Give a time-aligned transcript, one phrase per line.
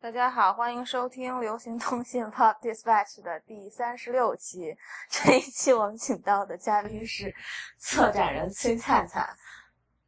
[0.00, 4.76] 大家好，欢迎收听流行通信 Pop Dispatch 的第三十六期。
[5.10, 7.34] 这一期我们请到的嘉宾是
[7.78, 9.28] 策展人崔灿灿。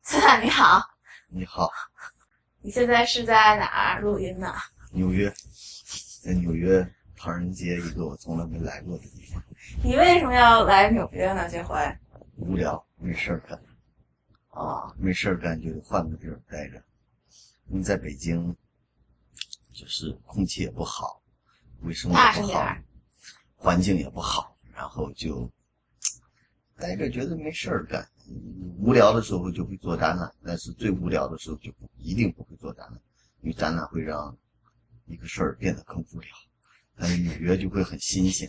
[0.02, 0.80] 崔灿你好，
[1.28, 1.68] 你好，
[2.60, 4.54] 你现在是在哪儿录音呢？
[4.92, 5.28] 纽约，
[6.22, 9.42] 在纽约唐人街一个我从来没来过的地方。
[9.82, 11.48] 你为什么要来纽约呢？
[11.50, 11.76] 这回？
[12.36, 13.60] 无聊，没事儿干。
[14.50, 16.80] 哦，没事儿干就得换个地儿待着。
[17.66, 18.56] 你在北京，
[19.80, 21.22] 就是空气也不好，
[21.80, 22.76] 卫生也不好
[23.56, 25.50] 环境也不好，然后就
[26.76, 28.06] 待着觉得没事儿干。
[28.78, 33.00] 无聊的时候就会做展览，但是最无聊的时候就不一定不会做展览，
[33.40, 34.36] 因为展览会让
[35.06, 36.30] 一个事儿变得更无聊。
[36.94, 38.46] 但是纽约就会很新鲜，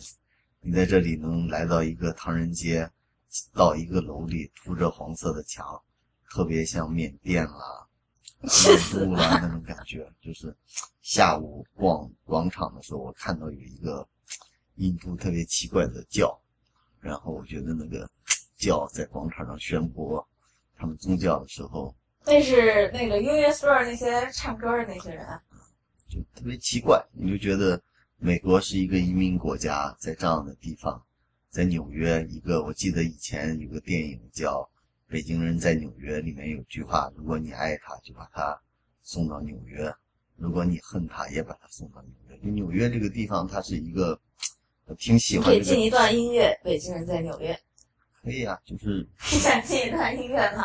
[0.60, 2.90] 你在这里能来到一个唐人街，
[3.54, 5.82] 到一个楼里涂着黄色的墙，
[6.28, 7.81] 特别像缅甸啦、
[8.42, 10.10] 印度啦那种感觉。
[10.20, 10.54] 就是
[11.00, 14.06] 下午逛广场的时候，我看到有一个
[14.76, 16.40] 印度特别奇怪的教，
[17.00, 18.08] 然后我觉得那个
[18.56, 20.26] 教在广场上宣播
[20.76, 25.26] 他们宗教的时候，那是那个音乐 store 那些唱歌的那些人。
[26.08, 27.80] 就特别奇怪，你就觉得
[28.18, 31.02] 美国是一个移民国家，在这样的地方，
[31.48, 34.60] 在纽约一个，我记得以前有个电影叫
[35.12, 38.58] 《北京人在纽约》，里面有句话：如果你爱他，就把他
[39.02, 39.92] 送到纽约；
[40.36, 42.38] 如果你恨他，也把他送到纽约。
[42.42, 44.18] 就纽约这个地方，它是一个
[44.86, 45.58] 我 挺喜欢这个。
[45.58, 47.52] 你可以进一段音乐，《北京人在纽约》。
[48.22, 50.64] 可以啊，就是你 想进一段音乐吗？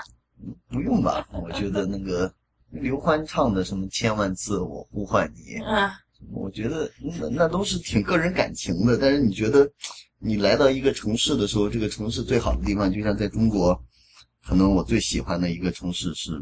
[0.70, 1.28] 不用吧？
[1.44, 2.34] 我觉得那个
[2.72, 5.92] 刘欢唱的什么“千万次我呼唤你”，啊，
[6.32, 9.70] 我觉得那那都是挺个人感情的，但是你觉得
[10.20, 13.78] 你来到一个城市的时候，这个城市最好的地方，就像在中国，
[14.48, 16.42] 可能我最喜欢的一个城市是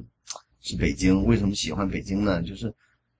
[0.62, 1.26] 是北京。
[1.26, 2.40] 为什么喜欢北京呢？
[2.44, 2.72] 就是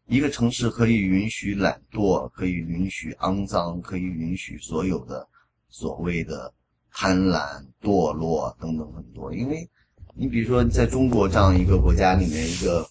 [0.06, 5.28] 一个城市可以允许懒惰，可以允许肮脏，可以允许所有的
[5.70, 6.54] 所谓的
[6.92, 9.34] 贪婪、堕落等等很多。
[9.34, 9.68] 因为
[10.14, 12.88] 你比如说，在中国这样一个国家里面，一个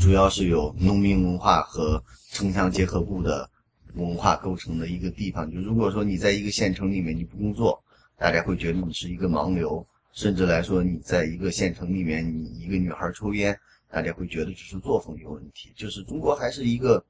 [0.00, 3.48] 主要是有农民文化和城乡结合部的
[3.94, 5.48] 文化构成的一个地方。
[5.48, 7.80] 就如果说你在一个县城里面你不工作，
[8.18, 13.58] 大家会觉得你是一个盲流，甚至来说你在一个县城里面你一个女孩抽烟，
[13.90, 15.72] 大家会觉得只是作风有问题。
[15.76, 17.02] 就是中国还是一个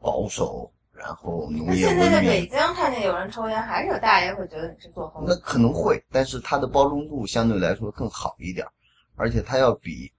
[0.00, 2.20] 保守，然后农业那现在在。
[2.22, 5.24] 北京看见有人抽烟，还是有大爷会觉得你是作风。
[5.26, 8.72] 那可能会，但是它的包容度相对来说更好一点儿，
[9.14, 10.12] 而且它要比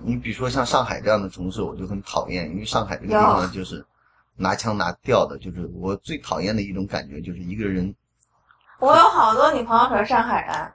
[0.00, 3.84] 你比如说像上海这样的城市，我就很讨厌，因为上海这个地方就是
[4.36, 7.92] 拿腔拿调的，就是我最讨厌的一种感觉，就是一个人
[8.78, 10.72] 我有好多女朋友可是上海人，呃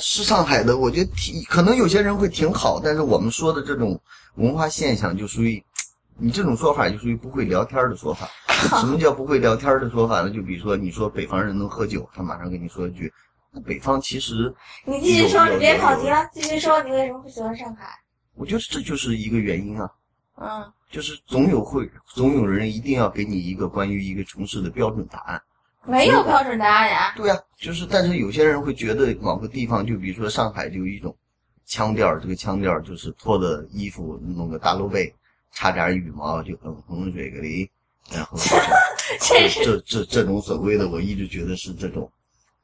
[0.00, 4.00] 是上海的，我觉得挺可能有些人会挺好，但是我们说的这种
[4.36, 5.62] 文化现象就属于。
[6.18, 8.28] 你这种说法就属于不会聊天的说法。
[8.78, 10.30] 什么叫不会聊天的说法呢？
[10.30, 13.12] 就比如说，你说北方人能喝酒，他马上跟你说一句
[13.50, 14.54] ：“那北方其实
[14.84, 17.88] 你继续说，你别跑题了，继续说，你为什么不喜欢上海？
[18.34, 19.90] 我觉得这就是一个原因啊。
[20.36, 25.42] 嗯，就是总有会总有人一定要给你一个关于一个城市的标准答案。
[25.84, 27.12] 没有标准答案呀。
[27.16, 31.14] 对呀、就是但是有些人会觉得某个地方，就比如说上海就有一种
[31.66, 35.14] 腔调，这个腔调就是脱的衣服弄个大露背，
[35.52, 37.70] 插点羽毛就嗯哼水个哩，
[38.10, 38.38] 然后
[39.20, 42.10] 这是这这这种所谓的，我一直觉得是这种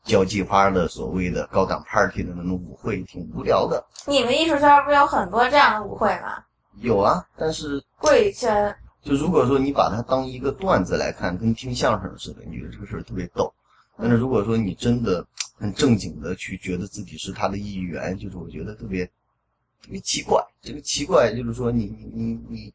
[0.04, 3.84] 交际花的所谓的高档 party 的那种舞会，挺无聊的。
[4.06, 6.42] 你们艺术圈不是有很多这样的舞会吗？
[6.80, 8.74] 有啊，但是贵圈，
[9.08, 13.50] 就如果说你把它当一个段子来看，跟听相声似的，你觉得这个事儿特别逗。
[13.96, 15.26] 但是如果说你真的
[15.56, 20.44] 很正经的去觉得自己是他的一员，就是我觉得特别特别奇怪。
[20.60, 22.74] 这个奇怪就是说你你你你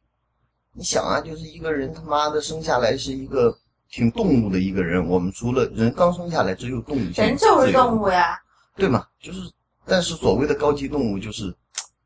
[0.72, 3.56] 你想啊，就是一个人他妈的生下来是一个
[3.88, 8.36] 挺动物的一个人，我们除了人刚生下来只有动物性，人就是动物，物呀。
[8.74, 9.06] 对吗？
[9.20, 9.48] 就是
[9.84, 11.54] 但是所谓的高级动物就是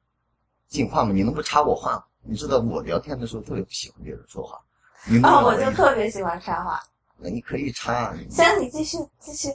[0.68, 2.04] 进化嘛，你能不插我话吗？
[2.30, 4.60] 你知道我聊天的时候特别不喜欢别人说话，
[5.06, 5.46] 明白啊，吗？
[5.46, 6.78] 我就特别喜欢插话。
[7.16, 9.48] 那你可以插，你行，你继续继续。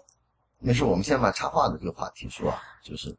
[0.58, 3.16] 没事，我们先把插话的这个话题说啊，就是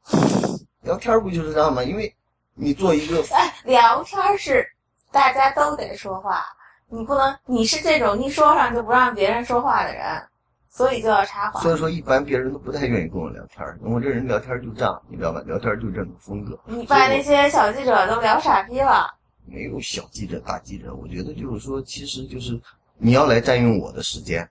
[0.83, 1.85] 聊天不就是这样吗？
[1.85, 2.13] 因为
[2.55, 4.67] 你做一个哎，聊天是
[5.13, 6.45] 大家都得说话，
[6.89, 10.21] 你不能，你是这种一说上就不让别人说话的人，
[10.69, 11.61] 所以就要插话。
[11.61, 15.41] 所以说一般别人都不太愿意跟我聊天儿，我这人聊天儿就这样，你知道吧？
[15.47, 16.59] 聊天儿就这种风格。
[16.67, 19.15] 你把那些小记者都聊傻逼了。
[19.47, 22.61] 没有小记者、大记者，我觉得就是说，其实就是
[22.97, 24.49] 你要来占用我的时间，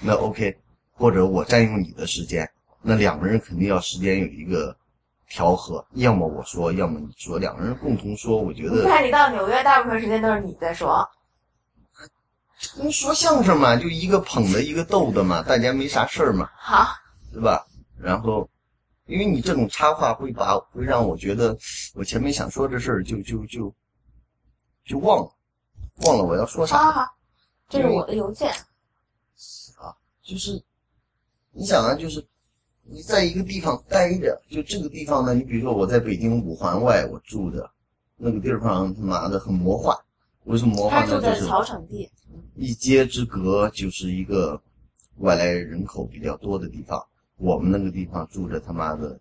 [0.00, 0.56] 那 OK，
[0.92, 2.48] 或者我占用你的时间，
[2.82, 4.76] 那两个人肯定要时间有一个
[5.28, 11.08] 调和，要么我说，要么你说，两个人共同说，我觉得你得看你到纽约，大部分时间都是你在说。
[12.76, 16.86] 你说相声嘛，就一个捧的，一个逗的嘛，大家没啥事儿嘛，好，
[17.32, 17.66] 对吧？
[17.98, 18.48] 然后，
[19.06, 21.56] 因为你这种插话会把会让我觉得
[21.94, 23.74] 我前面想说这事儿就就就
[24.84, 25.32] 就忘了，
[26.06, 26.78] 忘了我要说啥。
[26.78, 27.14] 好好好，
[27.68, 28.50] 这是我的邮件。
[29.78, 30.62] 啊就是
[31.50, 32.24] 你想啊，就是
[32.82, 37.68] 你在一个地方待着，就这个地方呢，你比如说我在北京五环外，我住的
[38.16, 39.96] 那个地方，他妈的很魔幻。
[40.44, 41.10] 为什么魔幻呢？
[41.10, 42.10] 他住在就是草场地，
[42.54, 44.60] 一街之隔就是一个
[45.16, 47.04] 外来人口比较多的地方。
[47.36, 49.18] 我们那个地方住着他妈的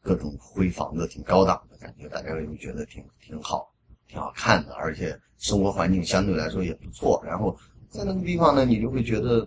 [0.00, 3.72] 各种灰房子，挺高档的感觉，大家有觉得挺挺好，
[4.14, 7.20] 挺好看的，而且生活环境相对来说也不错。
[7.26, 7.58] 然后
[7.88, 9.46] 在那个地方呢，你就会觉得，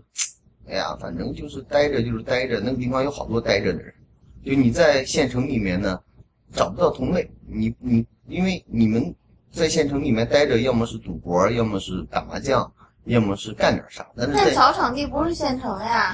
[0.68, 3.94] 哎呀，反正就是待着就是待着，那个地方有好多待着的人。
[4.44, 5.98] 就你在县城里面呢，
[6.52, 9.16] 找不到同类，你你因为你们
[9.52, 12.69] 在县城里面待着，要么是赌博，要么是打麻将，
[13.06, 14.06] 要么是干点啥。
[14.18, 16.14] 但是在但草场地不是县城呀。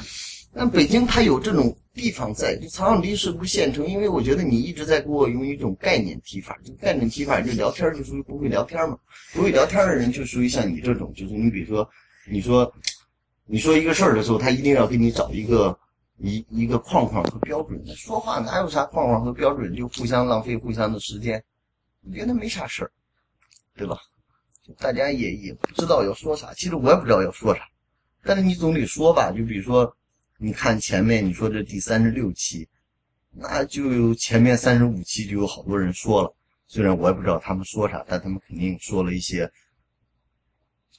[0.52, 3.86] 那北京它有这种地方在，就草场地是不是县城？
[3.86, 8.98] 因为我觉得你一直在给我用一种概念提法，就概念提法就聊天就属于不会聊天嘛，
[9.32, 11.88] 不会聊天的人就属于像你这种，就是你比如说，
[12.28, 12.74] 你说
[13.46, 15.78] 你说一个事儿的时候，他一定要给你找一个
[16.18, 17.80] 一一个框框和标准。
[17.96, 21.44] 说话哪有啥框框和标准，就互相浪费互相的时间，
[22.10, 22.92] 我觉得没啥事儿，
[23.76, 23.98] 对吧？
[24.80, 27.62] 大家也也不知道要说啥，其实我也不知道要说啥，
[28.24, 29.96] 但是你总得说吧，就比如说。
[30.44, 32.68] 你看前面你说这第三十六期，
[33.32, 36.36] 那就有前面三十五期就有好多人说了，
[36.68, 39.50] 虽然我也不知道他们说啥，但他们肯定说了一些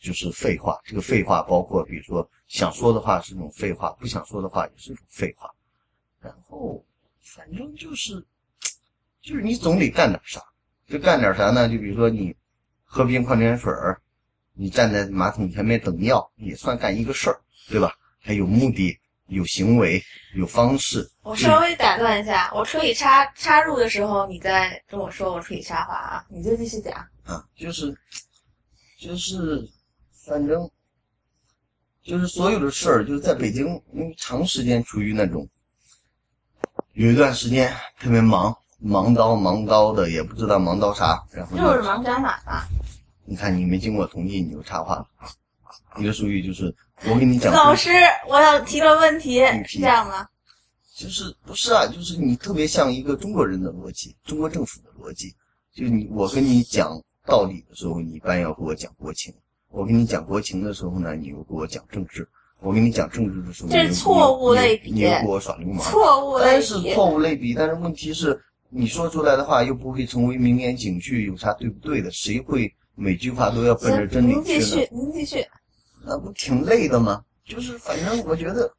[0.00, 0.81] 就是废话。
[0.82, 5.50] 这个废话包括比如说想说的话是一种废话，不想说的话也是一种废话。
[6.23, 6.82] 然后
[7.20, 8.25] 反正就是
[9.20, 10.43] 就是你总得干点啥，
[10.87, 11.69] 就干点啥呢？
[11.69, 12.35] 就比如说你
[12.82, 14.00] 喝瓶矿泉水儿，
[14.55, 17.94] 你站在马桶前面等尿，也算干一个事儿，对吧？
[18.20, 18.99] 还有目的。
[19.29, 20.03] 有行为，
[20.35, 21.11] 有方式。
[21.23, 26.94] 我稍微打断一下，我可以插插入的时候，你再跟我说，我可以插话啊，你就继续讲。
[27.25, 27.97] 啊，就是，
[28.99, 29.67] 就是，
[30.26, 30.71] 反正，
[32.03, 35.49] 就是所有的事儿，就是在北京，因为长时间处于那种，
[36.93, 42.62] 有一段时间特别忙，忙叨忙叨的，也不知道忙叨啥，然后就是忙展览嘛。
[43.25, 45.06] 你看你没经过同意，你就插话了，
[45.97, 46.75] 一个属于就是。
[47.06, 47.91] 我跟你讲，老师，
[48.29, 50.26] 我想提个问题，是这样吗？
[50.96, 51.87] 就是不是啊？
[51.87, 55.35] 就是你特别像一个中国人的逻辑，中国政府的逻辑。
[55.75, 56.96] 就你我跟你讲
[57.26, 59.32] 道理的时候，你一般要给我讲国情；
[59.70, 62.23] 我跟你讲国情的时候呢，你又给我讲政治；
[62.61, 65.85] 我跟你讲政治的时候，这是错误类比，你又给我耍流氓。
[65.85, 72.08] 错误类比，但是错误类比，但是问题是，你说出来的话又不会成为名言警句，有啥对不对的？
[72.12, 74.43] 谁会每句话都要奔着真理去呢？
[74.44, 75.44] 您继续，您继续。
[76.06, 77.25] 那不挺累的吗？
[77.45, 78.73] 就是反正我觉得，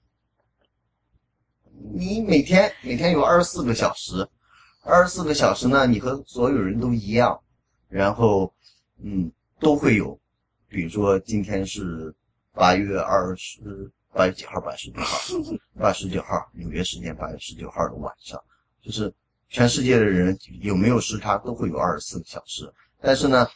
[1.94, 4.27] 你每天每天有二十四个小时，
[4.83, 7.39] 二十四个小时呢，你和所有人都一样，
[7.88, 8.54] 然后
[9.04, 10.19] 嗯都会有，
[10.68, 12.13] 比如说今天是
[12.54, 14.60] 八月二十八月几号？
[14.62, 15.19] 八月十九号，
[15.80, 18.39] 八月十九号纽约时间八月十九号的晚上，
[18.81, 19.13] 就是
[19.50, 23.48] 全世界的人有没有时差都会有二十四个小时，但是呢。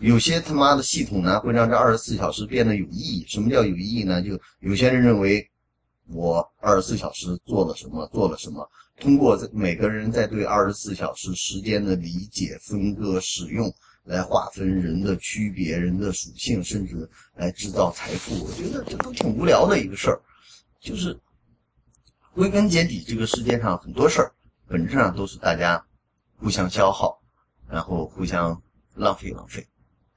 [0.00, 3.24] 有些他妈的系统呢，会让这二十四小时变得有意义。
[3.26, 4.22] 什么叫有意义呢？
[4.22, 5.48] 就有些人认为，
[6.06, 8.68] 我二十四小时做了什么，做了什么。
[9.00, 13.72] 通过每个人在对二十四小时时间的理解、分割、使用，
[14.04, 18.44] 来划分人的区别、人的属性，甚至来制造财富。
[18.44, 20.20] 我觉得这都挺无聊的一个事儿。
[20.80, 21.18] 就是
[22.34, 24.32] 归根结底，这个世界上很多事儿，
[24.66, 25.84] 本质上都是大家
[26.36, 27.20] 互相消耗，
[27.68, 28.60] 然后互相
[28.94, 29.66] 浪费浪费。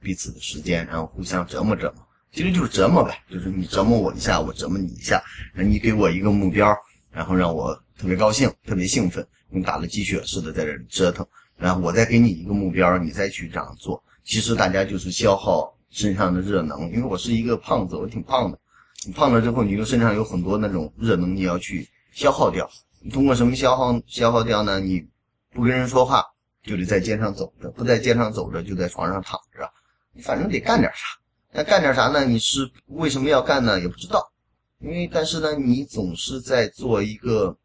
[0.02, 5.22] 彼此的时间，然后互相折磨折磨，其实就是折磨呗，就是你折磨我一下，我折磨你一下，
[5.54, 6.76] 然后你给我一个目标，
[7.10, 14.02] 然后让我特别高兴、特别兴奋，你打了鸡血似的在这里折腾，然后我再给你一个目标，你再去这样做。
[14.24, 18.58] 其实大家就是消耗身上的热能，因为我是一个胖子，我挺胖的，
[19.06, 22.68] 你胖了之后，你就身上有很多那种热能，你要去消耗掉。
[23.00, 24.78] 你通过什么消耗消耗掉呢？
[24.78, 25.04] 你
[25.52, 26.24] 不跟人说话，
[26.62, 29.68] 就得在街上走着；不在街上走着，就在床上躺着。
[30.12, 31.18] 你反正得干点啥，
[31.50, 32.24] 那干点啥呢？
[32.24, 33.80] 你是为什么要干呢？
[33.80, 34.32] 也不知道，
[34.78, 37.56] 因为但是呢，你总是在做一个，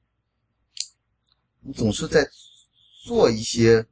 [1.62, 2.28] 你总是在
[3.04, 3.86] 做一些，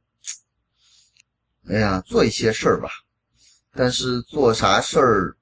[1.68, 2.88] 哎呀，做一些事儿吧。
[3.72, 5.36] 但是做啥事儿，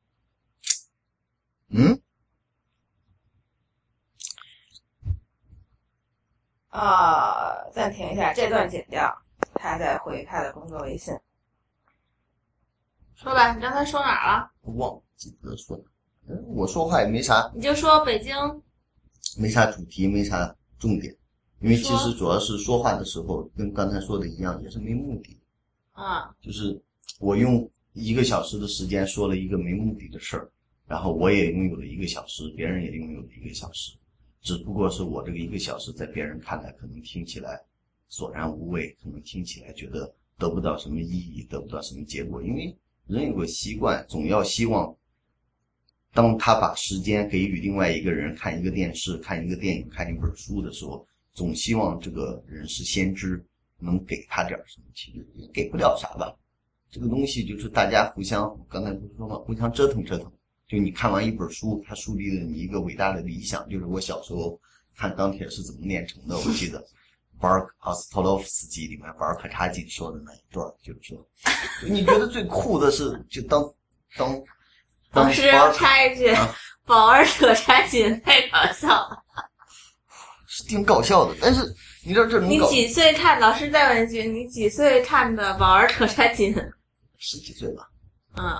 [1.69, 2.01] 嗯？
[6.71, 9.17] 啊，暂停一下，这段剪掉，
[9.55, 11.15] 他在回他的工作微信。
[13.15, 14.51] 说吧，你刚才说哪儿了？
[14.75, 15.85] 忘了记得说哪。
[16.27, 18.35] 嗯我说话也没啥你就说北京
[19.37, 21.15] 没啥主题，没啥重点，
[21.61, 25.39] 因为其实主要是说话的时候跟刚才说的一样，也是没目的。
[25.93, 26.81] 啊，就是
[27.21, 30.51] 我用一个小时的时间说了一个没目的的事儿，
[30.87, 33.95] 然后我也拥有了一个小时，别人也拥有了一个小时，
[34.41, 37.61] 只不过是我这个一个小时在别人看来可能听起来
[38.09, 42.75] 索然无味，可能听起来觉得得不到什么意义，得不到什么结果，因为
[43.07, 44.95] 人有个习惯，总要希望。
[46.13, 53.45] 当他把时间给予另外一个人看一个电视、看一个电影、看一本书的时候，总希望这个人是先知，
[53.81, 54.87] 能给他点什么。
[54.95, 56.33] 其实也给不了啥吧。
[56.89, 60.31] 这个东西就是大家互相，刚才不是说嘛，互相折腾折腾。
[60.69, 63.69] 就你看完一本书，它树立了你一个伟大的理想。
[63.69, 64.59] 就是我小时候
[64.95, 66.83] 看《钢铁是怎么炼成的》，我记得
[67.45, 71.29] 瓦尔奥斯托洛夫斯基里面玩尔可查金说的那一段，就是说，
[71.87, 73.63] 你觉得最酷的是，就当
[74.17, 74.43] 当
[75.13, 75.43] 当老师
[75.75, 76.55] 插一句啊，
[76.87, 79.23] 保儿可查金太搞笑了。
[80.47, 81.63] 是挺搞笑的，但是
[82.03, 83.39] 你知道这种你几岁看？
[83.39, 86.55] 老师再问一句，你几岁看的宝儿可查金？
[87.19, 87.87] 十几岁吧，
[88.37, 88.57] 嗯，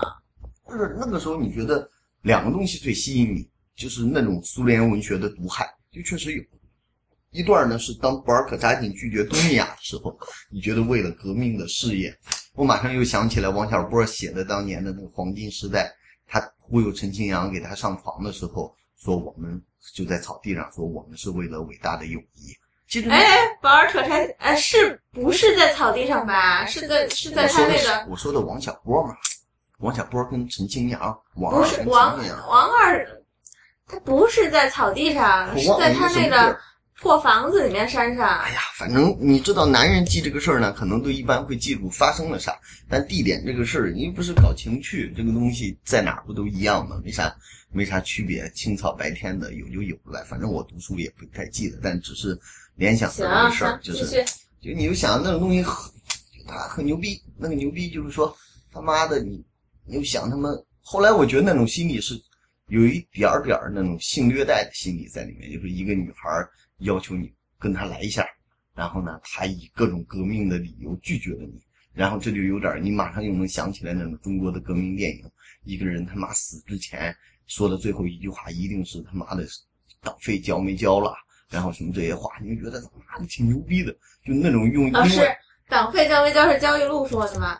[0.69, 1.89] 就是那个时候你觉得
[2.21, 6.43] 两个东西最吸引你，就是那种苏联文学的毒害，就确实有。
[7.35, 10.17] 一段呢是当博尔可扎金拒绝东尼亚的时候，
[10.49, 12.17] 你觉得为了革命的事业，
[12.53, 15.93] 我马上又想起来王小波写的当年的那个黄金时代，
[16.25, 19.61] 他忽悠陈清扬给他上床的时候，说我们
[19.93, 22.55] 就在草地上说我们是为了伟大的友谊。
[22.87, 26.65] 其实那哎，保尔可柴，呃，是不是在草地上吧？
[26.65, 29.13] 是在是在他那个，我说的王小波嘛，
[29.79, 31.01] 王小波跟陈清扬，
[31.35, 33.05] 王不是王王二，
[33.87, 36.57] 他不是在草地上，是在他那个
[37.05, 38.49] 破房子里面山上哎。
[38.49, 42.57] 呀，反正你知道，男人记这个事儿呢，可能都一般会记住发生了啥，
[42.89, 46.99] 但地点这个事儿，因为不是搞情趣，这个东西在哪儿不都一样吗？
[47.05, 47.31] 没啥
[47.71, 50.25] 没啥区别，青草白天的有就有了。
[50.27, 52.35] 反正我读书也不太记得，但只是
[52.75, 54.25] 联想行到这个事儿，，就是。
[54.59, 55.75] 就你就想那种东西很，
[56.47, 58.35] 他很牛逼，那个牛逼就是说
[58.73, 59.45] 他妈的你，
[59.85, 60.51] 你就想他们。
[60.81, 62.19] 后来我觉得那种心理是
[62.67, 68.25] 有一点儿点儿那种性虐待的心理在里面，就是一个女孩儿要求你跟她来一下，
[68.73, 71.61] 然后呢，她以各种革命的理由拒绝了你，
[71.93, 75.23] 然后这就有点儿你马上又能想起来那种中国的革命电影，
[75.63, 77.15] 一个人他妈死之前
[77.47, 79.45] 说的最后一句话一定是他妈的
[80.01, 81.13] 党费交没交了。
[81.47, 83.93] 然后什么这些话，你就觉得他妈的挺牛逼的，
[84.25, 85.21] 就那种用老师，
[85.69, 87.59] 党费交没交是焦裕禄说的吗？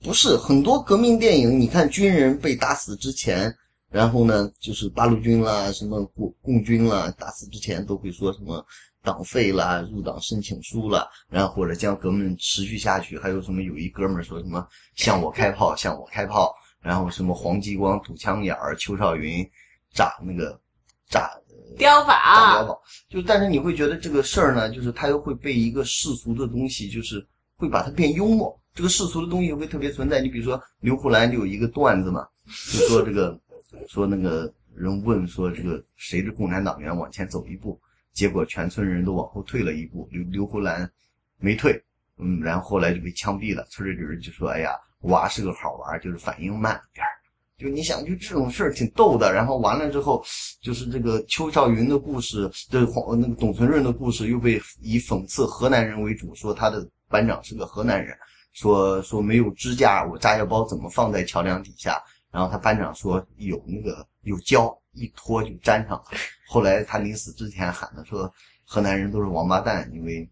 [0.00, 3.52] 不是很多革命电影，你看军人被打死之前，
[3.94, 8.66] 然后呢，就是八路军啦，什么共共军啦，打死之前都会说什么
[9.04, 19.48] 党费啦、入党申请书啦，然后或者将革命持续下去，还有什么有一哥们儿说什么向我开炮，向我开炮，然后什么黄继光堵枪眼儿，邱少云
[19.92, 20.60] 炸那个
[21.08, 21.30] 炸
[21.76, 27.24] 碉炸碉堡，堡，就但是你会觉得这个事儿呢，就是它又会被一个世俗的东西，就是
[27.54, 28.60] 会把它变幽默。
[28.74, 30.20] 这个世俗的东西会特别存在。
[30.20, 32.26] 你比如说刘胡兰就有一个段子嘛，
[32.72, 33.38] 就说这个
[33.88, 37.80] 说那个人问说这个谁是共产党员往前走一步，
[38.12, 40.90] 结果全村人都往后退了一步，刘刘胡兰
[41.38, 41.82] 没退，
[42.18, 43.64] 嗯，然后后来就被枪毙了。
[43.70, 47.10] 村里的人就说：“哎呀，娃是个好娃，就是反应慢点儿。”
[47.56, 49.32] 就你想，就这种事儿挺逗的。
[49.32, 50.24] 然后完了之后，
[50.60, 58.16] 就是这个邱少云的故事，这黄那个董存润的故事又被以讽刺河南人为主，说他的班长是个河南人，
[58.52, 62.02] 说说没有支架，我炸药包怎么放在桥梁底下？
[62.34, 66.04] 然后他班长说有那个有胶，一拖就粘上了。
[66.48, 68.30] 后来他临死之前喊的说。
[68.66, 70.26] 河南人都是王八蛋，因为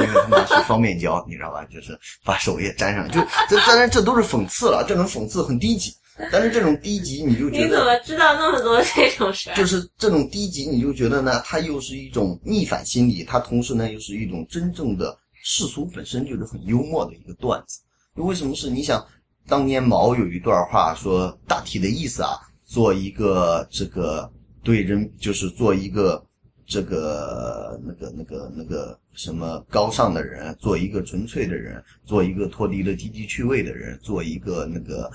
[0.00, 1.64] 为他妈是双面胶，你知道吧？
[1.66, 5.94] 就是把手也粘上，就这当然这都是讽刺了，这种讽刺很低级。
[6.32, 9.54] 但是这种低级，你就觉得你怎么知道那么多这种事儿？
[9.54, 17.80] 就是这种低级，你就觉得呢，它又是一种逆反心理，它同时呢又是一种真正的世俗本身就是很幽默的一个段子。
[18.14, 18.68] 为什么是？
[18.68, 19.06] 你想，
[19.48, 22.30] 当年毛有一段话说，大体的意思啊，
[22.64, 24.30] 做一个这个
[24.62, 26.24] 对人，就是做一个
[26.66, 35.08] 这个那个那个那个什么高尚的人，做一个纯粹的人，做一个脱离了低级趣味的人，做一个那个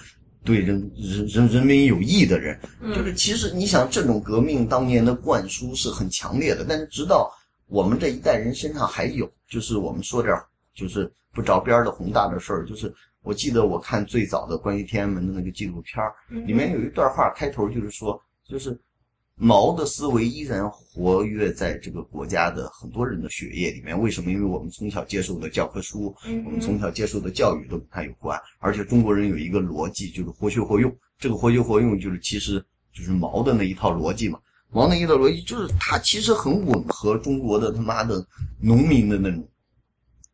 [0.45, 2.57] 对人人人人民有益的人。
[2.95, 7.29] 就是其实你想，这种革命当年的灌输是很强烈的，但是直到
[7.67, 16.13] 我们这一代人身上还有，就是我们说点儿就是不着边儿的宏大的事儿，就是我记得我看最早的关于天安门的那个纪录片儿，
[16.45, 18.79] 里面有一段话，开头就是说，就是
[19.35, 23.99] 毛的思维依然活跃在这个国家的很多人的血液里面。
[23.99, 24.31] 为什么？
[24.31, 28.39] 因为我们从小接受的教科书，嗯我们从小接受的教育都跟它有关。
[28.59, 30.91] 而且中国人有一个逻辑，就是活学活用。
[31.17, 34.39] 这个活学活用，就是其实就是毛的那一套逻辑嘛。
[34.69, 38.25] 毛那一套逻辑就是它其实很吻合中国的他妈的
[38.59, 39.47] 农民的那种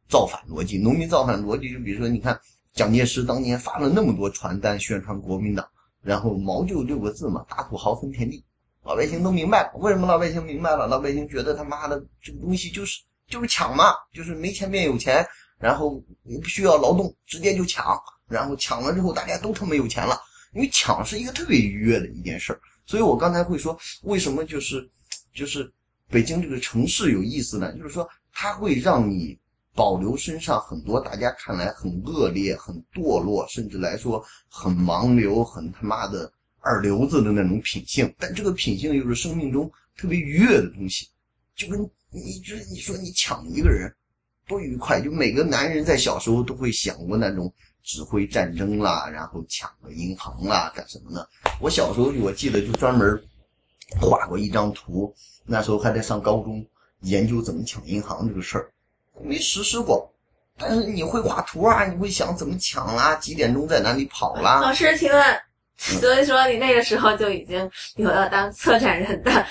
[0.08, 0.78] 造反逻辑。
[0.78, 2.40] 农民造反逻辑就比如说，你看
[2.78, 5.68] 蒋介石当年发了那么多传单宣传国民党，
[6.04, 8.46] 然后毛就六个字嘛，大土豪分田地。
[8.84, 10.86] 老百姓都明白了为什么老百姓明白了？
[10.86, 15.26] 老百姓觉得他妈的这个东西就是就是抢嘛，就是没钱变有钱，
[15.60, 20.16] 然后也不需要劳动，直接就抢，然后抢了之后大家都他妈有钱了。
[20.54, 24.90] 因为抢是一个特别愉悦的一件事儿，所以我刚才会说为什么就是
[25.34, 25.70] 就是
[26.10, 27.74] 北京这个城市有意思呢？
[27.74, 29.38] 就是说它会让你
[29.78, 36.30] 保留身上很多大家看来很恶劣、很堕落，甚至来说很盲流、很他妈的。
[36.60, 41.08] 二流子的那种品性，但这个品性又是生命中特别愉悦的东西，
[41.56, 41.80] 就跟
[42.12, 43.90] 你就是你说你抢一个人
[44.46, 47.54] 多愉快，就每个男人在小时候都会想过那种
[47.84, 51.26] 指挥战争啦，然后抢个银行啦，干什么呢？
[51.62, 53.18] 我小时候我记得就专门
[54.02, 55.14] 画过一张图，
[55.46, 56.68] 那时候还在上高中，
[57.02, 58.70] 研究怎么抢银行这个事儿，
[59.22, 60.12] 没实施过，
[60.58, 64.62] 但是你会画图啊，你会想怎么抢啦，几点钟在哪里跑啦？
[64.62, 65.42] 老师，请问。
[66.02, 69.46] 所以说，你那个时候就已经有要当策展人的，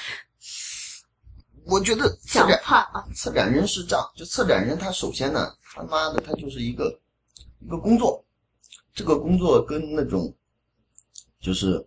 [1.65, 3.07] 我觉得策展啊。
[3.15, 6.99] 策展人是这样，就策展人他首先呢，他妈的他就是一个
[7.61, 8.25] 一个工作，
[8.93, 10.35] 这个工作跟那种
[11.41, 11.87] 就是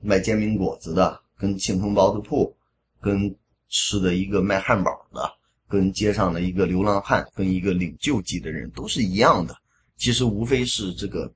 [0.00, 2.52] 卖煎饼果子的，跟庆丰包子铺，
[3.00, 3.32] 跟
[3.68, 5.35] 吃的一个卖汉堡的，
[5.68, 9.56] 跟街上的一个流浪汉，跟一个领救济的人都是一样的。
[9.96, 11.32] 其实无非是这个。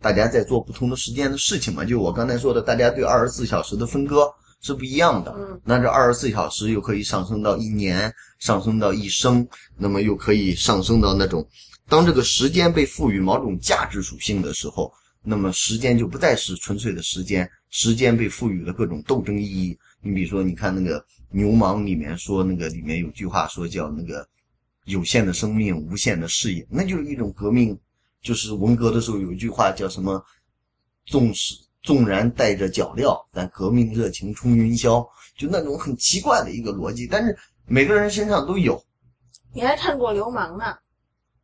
[0.00, 4.30] 大家在做不同的时间的事情嘛，就我刚才说的，大家对二十四小时的分割
[4.60, 5.34] 是不一样的。
[5.38, 11.48] 嗯，那这二十四小时又可以上升到一年，上升到一生，那么又可以上升到那种，
[11.88, 14.92] 当这个时间被赋予某种价值属性的时候，
[15.22, 19.74] 那么时间就不再是纯粹的时间，时间被赋予了各种斗争意义。
[20.02, 21.00] 你比如说，你看那个
[21.34, 24.26] 《牛虻》里面说，那个里面有句话说叫那个
[24.84, 27.78] 有限的生命，无限的事业，那就是一种革命。
[28.22, 30.24] 就是文革的时候有一句话叫什么？
[31.04, 37.06] 纵使纵然带着脚镣，但革命热情冲云霄，就那种很奇怪的一个逻辑。
[37.06, 38.82] 但是每个人身上都有。
[39.52, 40.64] 你还看过《流氓》呢？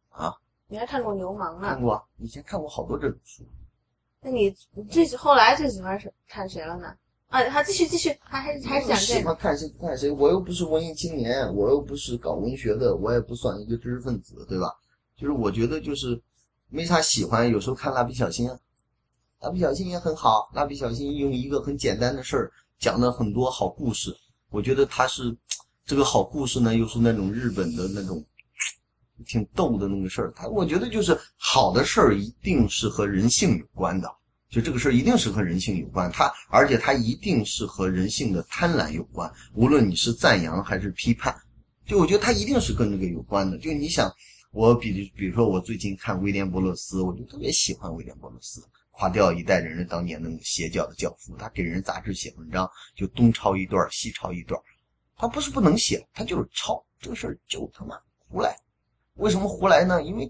[0.08, 0.34] 啊？
[0.68, 1.68] 你还看过《流氓》呢？
[1.68, 3.44] 看过，以前看过好多这种书。
[4.22, 6.94] 那你你最后来最喜欢是看谁了呢？
[7.30, 8.96] 啊，好，继续继续，还还还是讲这。
[8.96, 14.66] 喜欢看谁看谁，我又不是文艺青年，我又不是搞文学的，我也不算一个知识分子，对吧？
[15.16, 16.20] 就是我觉得就是。
[16.72, 18.48] 没啥喜欢，有时候看蜡笔小新，
[19.40, 20.48] 蜡笔小新也很好。
[20.54, 24.16] 蜡笔小新用一个很简单的事儿讲了很多好故事，
[24.50, 25.36] 我觉得他是
[25.84, 28.24] 这个好故事呢，又是那种日本的那种
[29.26, 30.32] 挺逗的那个事儿。
[30.36, 34.08] 他我觉得就是好的事儿一定是和人性有关的，
[34.50, 36.10] 就这个事儿一定是和人性有关。
[36.12, 41.34] 他而且他一定是和人性的贪婪有关，无论你是赞扬还是批判，
[41.86, 43.56] 就我觉得他一定是跟这个有关的。
[43.56, 44.12] 就你想。
[44.52, 48.60] 我比比如说，我最近看威廉·伯勒斯，我就特别喜欢威廉·伯勒斯，
[48.90, 51.36] 垮掉一代人的当年那个邪教的教父。
[51.36, 54.60] 他给人杂志写文章，就东抄一段，西抄一段。
[55.16, 56.84] 他不是不能写，他就是抄。
[56.98, 58.56] 这个事儿就他妈胡来。
[59.14, 60.02] 为什么胡来呢？
[60.02, 60.28] 因为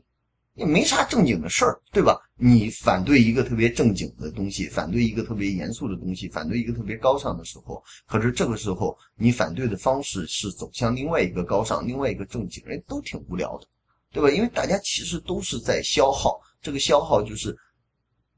[0.61, 2.21] 也没啥正经的事儿，对吧？
[2.37, 13.67] 你反对一个特别正经的东西，反对一个特别严肃的东西，反对一个特别高尚的时候，可是这个时候你反对的方式是走向另外一个高尚、另外一个正经，人都挺无聊的。
[14.13, 14.29] 对吧？
[14.29, 17.57] 因为大家其实都是在消耗，这个消耗就是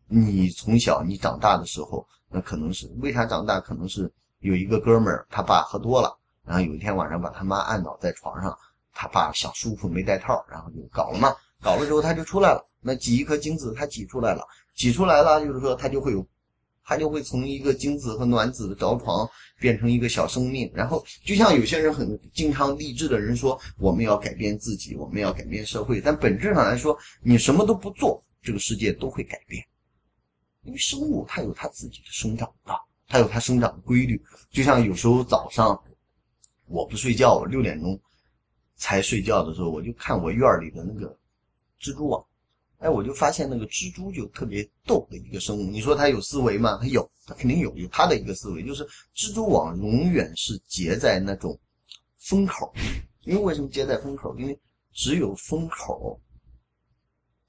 [0.07, 3.59] 你从小你长大的时候，那可能是为啥长大？
[3.59, 4.09] 可能是
[4.39, 8.57] 有一个哥们儿他爸喝多了，然后有一天晚上把他妈按倒在床上，
[8.93, 14.43] 他爸想舒服没带套，然后就搞了嘛，搞了之后它就出来了，那挤一颗精子它挤出来了，
[14.75, 16.27] 挤出来了就是说它就会有。
[16.85, 19.27] 它就会从一个精子和卵子的着床
[19.61, 26.01] 变成一个小生命，然后就像有些人很经常励志的人说，我们要改变自己，我们要改变社会。
[26.01, 29.65] 但本质上来说，你什么都不做，这个世界都会改变。
[30.65, 32.75] 因为生物它有它自己的生长啊，
[33.07, 34.21] 它有它生长的规律。
[34.51, 35.81] 就像有时候早上
[36.67, 37.99] 我不睡觉，我六点钟
[38.75, 41.17] 才睡觉的时候，我就看我院里的那个
[41.83, 42.25] 蜘蛛网。
[42.79, 45.63] 哎，我就发现那个蜘蛛就特别逗的一个生物。
[45.71, 46.79] 你说它有思维吗？
[46.81, 51.57] 它有，它肯定有，有它的一个思维，就是蜘蛛网永远是结在那种
[52.19, 52.75] 风口。
[53.21, 54.37] 因为为什么结在风口？
[54.37, 54.61] 因为
[54.93, 56.21] 只有风口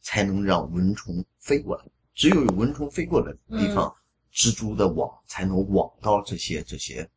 [0.01, 3.91] 才能让蚊虫飞过来，只有有蚊虫飞过来的地方，
[4.31, 7.09] 蜘蛛的网才能网到这些这些，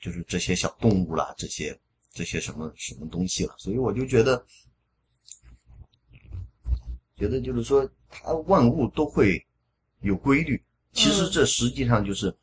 [0.00, 1.78] 就是这些小动物啦，这些
[2.10, 3.54] 这些什么什么东西了。
[3.58, 4.42] 所以我就觉得。
[7.16, 9.44] 觉得就是说，它万物都会
[10.00, 12.34] 有规律，其实这实际上就是，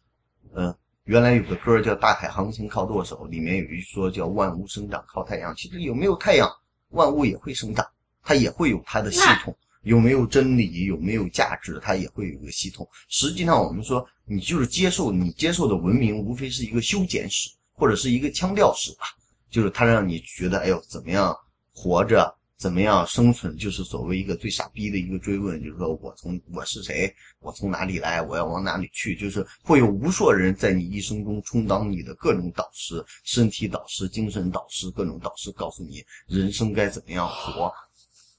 [0.53, 5.53] 呃，原来有个歌叫《大海航行靠舵手》，里面有一说叫“万物生长靠太阳”。
[5.57, 6.49] 其实有没有太阳，
[6.89, 7.85] 万物也会生长，
[8.23, 9.55] 它也会有它的系统。
[9.83, 12.85] 有没有真理，有没有价值，它也会有一个系统。
[13.07, 19.05] 实际上，我们说你就是接受你接受的文明，无非是一个修剪史或者是一个腔调史吧，
[19.49, 21.33] 就是它让你觉得，哎呦，怎么样
[21.73, 37.71] 活着，怎么样生存，就是所谓一个最傻逼的一个追问，就是说我从我是谁，我从哪里来，我要往哪里去，就是会有无数人在你一生中充当你的各种导师，身体导师、精神导师，各种导师，告诉你人生该怎么样活。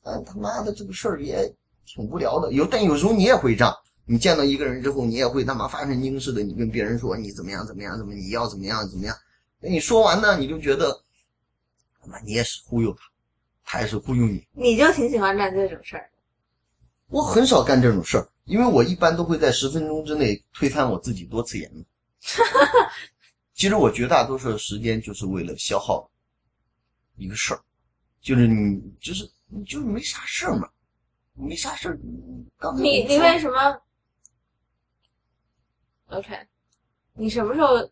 [0.02, 1.50] 但他妈的这个事儿也
[1.86, 3.74] 挺无聊的，有但有时候你也会这样。
[4.04, 9.16] 你见到一个人之后，你也会他妈发神经似的，你跟别人说你怎么样怎么样怎么，你要怎么样怎么样。
[9.60, 10.92] 那你说完呢，你就觉得
[12.02, 13.00] 他妈你也是忽悠他，
[13.72, 14.44] 他也是忽悠你。
[14.52, 16.10] 你就挺喜欢干这种事儿。
[17.06, 21.86] 我很少干这种事儿，因为我一般都会在十分钟之内推翻我自己多次言论。
[23.54, 26.10] 其实我绝大多数的时间就是为了消耗
[27.14, 27.62] 一个事儿，
[28.20, 30.68] 就是你就是你就是没啥事儿嘛，
[31.34, 32.00] 没啥事儿。
[32.58, 33.80] 刚才你你为什么
[36.08, 36.36] ？OK，
[37.12, 37.88] 你什么时候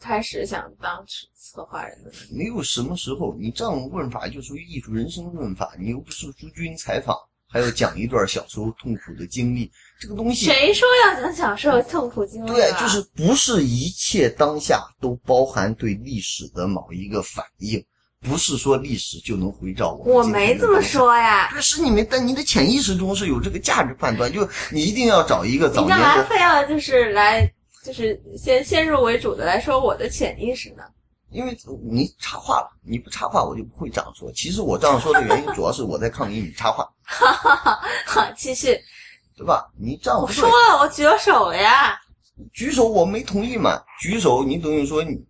[0.00, 2.16] 开始想当策划人的呢？
[2.32, 7.14] 没有什么时候，你这样问法就属于艺术人生问法，你又不是朱军采访，
[7.46, 17.84] 还要讲一段小时候痛苦的经历，这个东西谁说要讲小时候痛苦经历对，就是不是一切当下都包含对历史的某一个反应，
[18.20, 20.80] 不是说历史就能回照我们我没这么。
[20.80, 21.50] 说呀。
[21.52, 27.52] 对，是你没，但你的潜意识中是有这个价值判断，就你一定要找一个早你年你，干嘛非要就是来
[27.84, 30.82] 就是先先入为主的来说我的潜意识呢？
[31.30, 31.56] 因为
[31.88, 34.30] 你插话了，你不插话我就不会这样说。
[34.32, 36.88] 其实我这样说的原因， 主要是我在抗议你插话，
[38.06, 38.78] 好，继续。
[39.36, 39.72] 对吧？
[39.78, 41.98] 你这样不对我说，了，我举了手了呀。
[42.52, 45.24] 举手我没同意嘛，举手你等于说你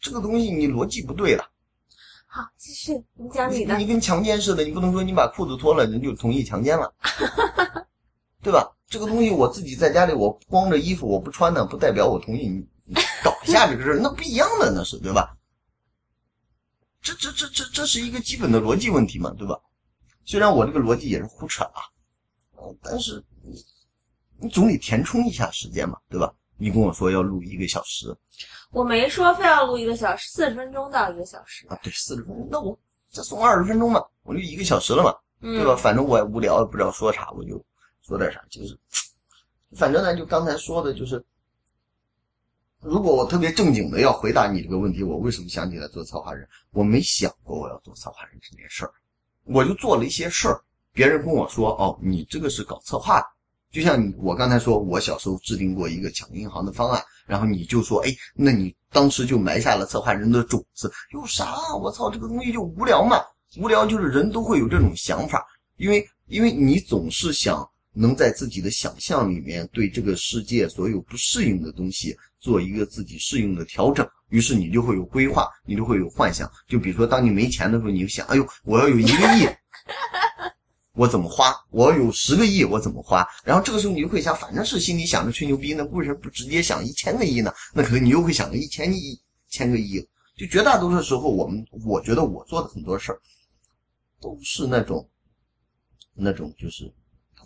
[0.00, 1.48] 这个东西你逻辑不对了。
[2.26, 3.76] 好，继续，你讲你的。
[3.78, 6.92] 你跟强奸似的，你不能说你把裤子脱了，人就同意强奸了，
[8.42, 8.68] 对吧？
[8.94, 15.36] 这个东西我自己在家里，我光着衣服我不穿呢，不代表我同意你你搞一下这个事儿，那不一样的，那是对吧？
[17.02, 19.58] 这这这这这是一个基本的逻辑问题嘛，对吧？
[20.24, 21.82] 虽然我这个逻辑也是胡扯啊，
[22.54, 23.60] 呃但是你
[24.38, 26.32] 你总得填充一下时间嘛，对吧？
[26.56, 28.16] 你跟我说要录一个小时
[28.70, 31.66] 我没说非要录一个小时，四十分钟到一个小时。
[31.66, 32.78] 啊，对，四十分钟，那我
[33.10, 35.12] 再送二十分钟嘛，我就一个小时了嘛。
[35.40, 35.74] 嗯，对吧？
[35.74, 37.60] 反正我也无聊，也不知道说啥，我就
[38.06, 38.40] 说点啥。
[38.50, 38.78] 就是，
[39.76, 41.24] 反正呢，就刚才说的，就是，
[42.80, 46.48] 如果我特别正经的要回答你这个问题，我为什么想起来做策划人？
[46.70, 48.92] 我没想过我要做策划人这件事儿，
[49.44, 50.62] 我就做了一些事儿。
[50.92, 53.26] 别人跟我说：“哦，你这个是搞策划的。”
[53.72, 61.74] 就像你我刚才说，我小时候制定过一个抢银行的方案，然后你就说：“哎，那你当时就埋下了策划人的种子。”有啥？
[61.74, 63.16] 我操，这个东西就无聊嘛。
[63.56, 65.44] 无聊就是人都会有这种想法，
[65.78, 76.50] 因为因为你总是想能在自己的想象里面对这个世界所有不适应的东西做一个自己适应的调整，于是你就会有规划，你就会有幻想。
[76.68, 79.48] 就比如说，当你没钱的时候，你就想，哎呦，我要有一个亿，
[80.94, 81.54] 我怎么花？
[81.70, 83.26] 我要有十个亿，我怎么花？
[83.44, 87.52] 然后这个时候你就会想，反正是心里想着吹牛逼，那为什么不直接想一千个亿呢？
[87.72, 90.06] 那可能你又会想个一千亿、千个亿。
[90.36, 93.20] 就绝大多数时候，我们我觉得我做的很多事儿。
[94.20, 95.06] 都是那种，
[96.14, 96.90] 那种就是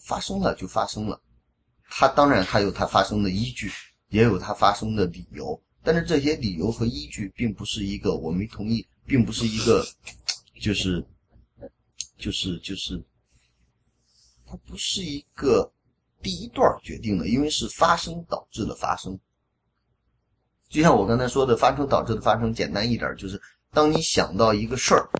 [0.09, 1.21] 发生了就发生了，
[1.90, 3.71] 它当然它有它发生的依据，
[4.09, 9.85] 也有它发生的理由，但是这些理由和依据并不是一个我没同意，并不是一个，
[10.62, 11.05] 就是，
[12.16, 13.05] 就是就是，
[14.47, 15.71] 它不是一个
[16.23, 19.21] 第一段决定的，因为是发生导致的发生。
[20.71, 23.38] 就像我刚才说的，发生导致的发生，简单一点就是，
[23.73, 25.11] 当你想到一个事儿。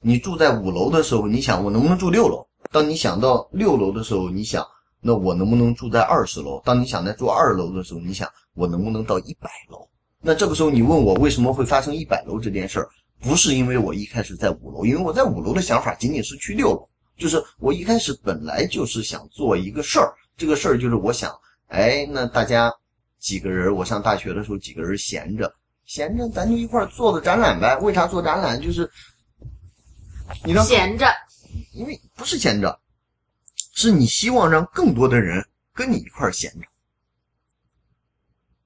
[0.00, 2.47] 你住在五楼的时候，你想我能不能住六楼？
[2.70, 4.66] 当你想到六楼的时候，你想
[5.00, 6.60] 那我能不能住在二十楼？
[6.64, 9.88] 当你想在住二楼的时候，你想我能不能到一百楼？
[10.20, 12.88] 那这个时候你问我为什么会发生一百楼这件事儿，
[13.20, 21.32] 不是因为我一开始在五楼，因为我在五楼的想法仅仅是去六楼，就是我一开始本来就是想做一个事儿，这个事儿就是我想，
[21.68, 22.72] 哎，那大家
[23.18, 25.50] 几个人，我上大学的时候几个人闲着，
[25.86, 27.76] 闲着咱就一块儿做个展览呗。
[27.78, 28.60] 为啥做展览？
[28.60, 28.90] 就是。
[30.44, 31.06] 你让闲着，
[31.78, 32.80] 因为不是闲着，
[33.72, 36.66] 是你希望让更多的人跟你一块闲着，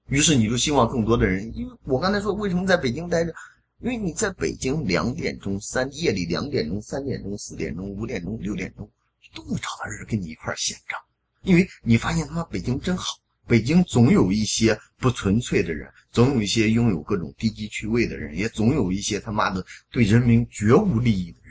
[0.07, 3.35] 于是你就希望更多的人，因为我刚才说为什么在北京待着，
[3.81, 8.91] 因为你在北京两点钟、三夜里两点钟、三点钟、四点钟、五点钟、六点钟
[9.35, 10.97] 都能找到人跟你一块闲着，
[11.43, 13.05] 因为你发现他妈北京真好，
[13.47, 21.42] 北京总有一些不纯粹的人，总有一些拥有各种低级趣味的人，也总有一些他妈的对人民绝无利益的。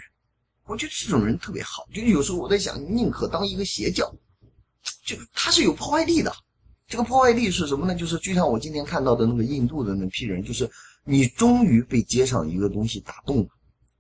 [0.66, 4.10] 我觉得这种人特别好，就有时候我在想，宁可当一个邪教，
[5.06, 6.32] 就他是有破坏力的。
[6.88, 7.96] 这个破坏力是什么呢？
[7.96, 10.70] 就是就像我今天看到的那个印度的那批人，就是
[11.04, 13.48] 你终于被街上一个东西打动了。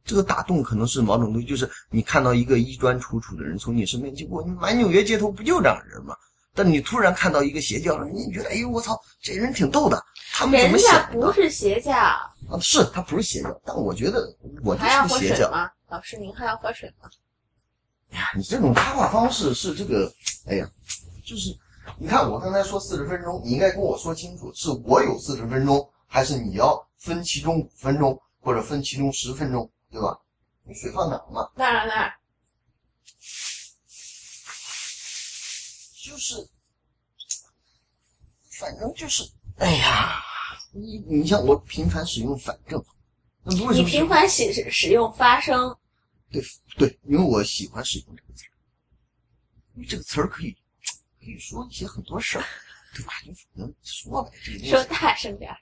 [0.04, 6.16] 这个打动可能是某种东西，就是你看到一个衣冠楚楚的人从你身边经过，你满纽约街头不就这样人吗？
[6.54, 11.28] 但你突然看到一个邪教，你觉得哎呦我操，这人挺逗的，他们怎么人家想的？
[11.28, 15.50] 不是邪教，啊，是他不是邪教，但我觉得我就是个邪教。
[15.92, 17.10] 老师，您还要喝水吗？
[18.12, 20.10] 哎呀，你这种插话方式是这个，
[20.48, 20.72] 哎呀，
[21.26, 21.54] 就是
[22.00, 30.18] 你看我刚才说四十分钟，你应该跟我说清楚，是我有四十分钟，还是你要分其中五分钟，或者分其中十分钟，对吧？
[30.64, 31.50] 你水放哪儿嘛？
[31.56, 32.14] 那儿那儿，
[36.06, 36.36] 就是，
[38.60, 40.24] 反正就是，哎呀，
[40.72, 42.82] 你你像我频繁使用反正，
[43.44, 45.76] 那为什么你频繁使使使用发声，
[46.32, 46.42] 对
[46.78, 48.56] 对，因为我喜欢使用这个词儿，
[49.76, 50.52] 因为这个词儿可以
[51.20, 52.46] 可以说一些很多事儿，
[52.96, 53.12] 对吧？
[53.26, 55.58] 就反正说呗，这个说大声点儿。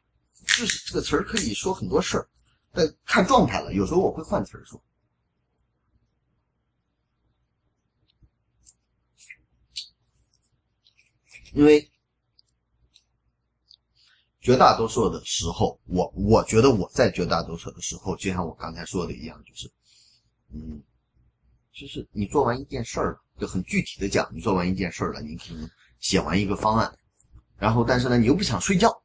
[0.46, 2.30] 就是这个词儿可以说很多事儿，
[2.72, 4.82] 但看状态了，有时候我会换词儿说。
[11.54, 11.92] 因为
[14.40, 19.72] 绝大多数的时候，我我觉得我在绝大多数的时候，就像我刚才说的一样，就是，
[20.54, 20.82] 嗯，
[21.72, 26.92] 就是你做完一件事儿，就很具体的讲，你做完一件事儿了，你可能写完一个方案，
[27.58, 29.02] 然后但是呢，你又不想睡觉，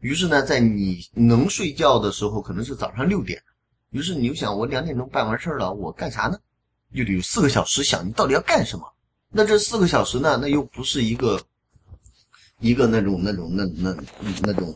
[0.00, 3.42] 于是呢，在你能睡觉的时候，可能是早上六点，
[3.90, 6.38] 于是你又想，我两点钟办完事儿了，我干啥呢？
[6.92, 8.94] 又得有四个小时想你到底要干什么。
[9.30, 11.38] 那这四个小时呢，那又不是一个
[12.60, 13.94] 一个那种那种那那
[14.40, 14.74] 那种，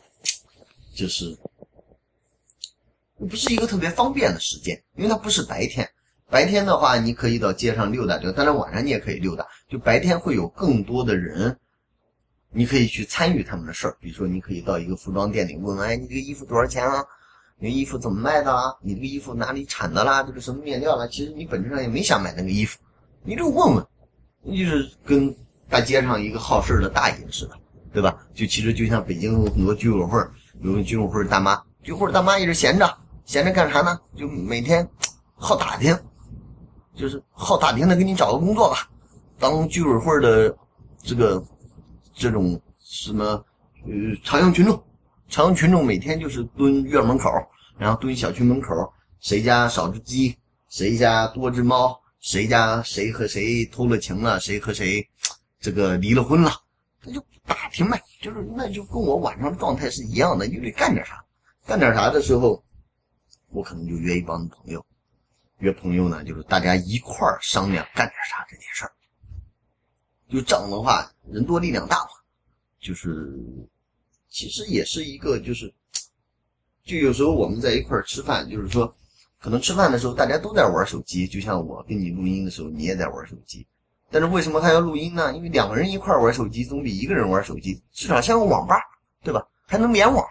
[0.94, 1.34] 就是
[3.26, 5.88] 不是一个特别方便的时间，因为它不是白天。
[6.30, 9.46] 白天的话，你可以到街上溜达溜达，当然晚上你也可以溜达。
[9.68, 11.56] 就白天会有更多的人，
[12.50, 13.96] 你可以去参与他们的事儿。
[14.00, 17.04] 比如说，你可以到一个服装店里问问，哎，你这个衣服多少钱啊？
[17.58, 18.74] 你衣服怎么卖的啊？
[18.82, 20.22] 你这个衣服哪里产的啦？
[20.22, 21.06] 这个什么面料啦？
[21.06, 22.78] 其实你本质上也没想买那个衣服，
[23.22, 23.86] 你就问问，
[24.42, 25.32] 你就是跟
[25.68, 27.54] 大街上一个好事儿的大爷似的，
[27.92, 28.26] 对吧？
[28.34, 30.18] 就其实就像北京有很多居委会，
[30.62, 33.98] 有个居委会大妈，居委会大妈一直闲着，闲着干啥呢？
[34.16, 34.88] 就每天
[35.34, 35.98] 好打听，
[36.94, 38.88] 就是好打听的给你找个工作吧，
[39.38, 40.54] 当居委会的
[41.02, 41.42] 这个
[42.14, 43.24] 这种什么
[43.84, 44.80] 呃朝阳群众，
[45.28, 47.30] 朝阳群众每天就是蹲院门口，
[47.76, 48.72] 然后蹲小区门口，
[49.20, 50.36] 谁家少只鸡，
[50.68, 55.04] 谁家多只猫，谁家谁和谁偷了情了，谁和谁
[55.58, 56.52] 这个离了婚了，
[57.04, 61.24] 那就打听呗，就是那就跟我晚上状态是一样的，就得干点啥，
[61.66, 62.62] 干点啥的时候，
[63.52, 64.84] 我可能就约一帮朋友，
[65.58, 68.92] 约朋友呢，就是大家一块儿商量干点啥这件事儿。
[70.28, 72.10] 就这样的话，人多力量大嘛，
[72.80, 73.38] 就是
[74.28, 75.72] 其实也是一个就是，
[76.82, 78.92] 就有时候我们在一块儿吃饭，就是说，
[79.38, 83.66] 可能吃饭的时候大家都在玩手机，就像我跟你录音的时候，你也在玩手机。
[84.10, 85.34] 但是为什么还要录音呢？
[85.36, 88.76] 因为两个人一块儿玩手机，总比一个人玩手机至少像个网吧，
[89.22, 89.46] 对吧？
[89.66, 90.26] 还能联网。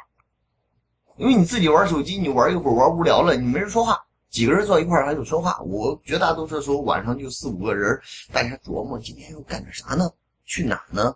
[1.22, 5.62] 因为你自己玩手机，你玩一会儿玩无聊了，你没人说话，几个人坐一块儿还有说话。
[5.62, 8.02] 我绝大多数时候晚上就四五个人，
[8.34, 10.12] 大家琢磨今天要干点啥呢？
[10.46, 11.16] 去哪呢？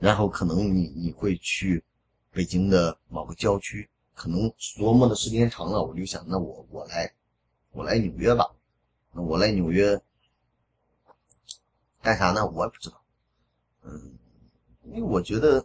[0.00, 1.84] 然后可能你你会去
[2.32, 7.14] 北京的某个郊区，可能琢磨的时间长了，我就想，那我我来
[7.70, 8.50] 我来纽约吧。
[9.12, 10.02] 那我来纽约
[12.02, 12.44] 干啥呢？
[12.44, 13.00] 我也不知道。
[13.84, 14.18] 嗯，
[14.82, 15.64] 因为我觉得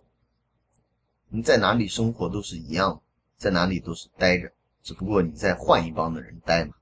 [1.28, 3.02] 你在哪里生活都是一样的，
[3.39, 4.52] 在哪里都是待着，
[4.84, 6.73] 只不过你在换一帮的人待嘛。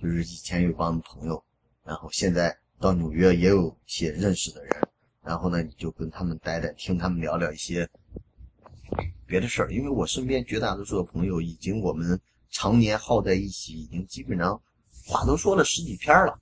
[0.00, 1.44] 就是以前有一帮朋友，
[1.84, 4.88] 然后现在到纽约也有些认识的人，
[5.22, 7.88] 然后呢，你就跟他们待待，听他们聊聊一些
[9.26, 9.72] 别的事儿。
[9.72, 14.60] 因为我身边绝大多数的朋友，已经我们常年耗在一起，已经基本上
[15.04, 16.36] 话都说了十几篇了，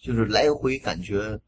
[0.00, 1.40] 就是来回感觉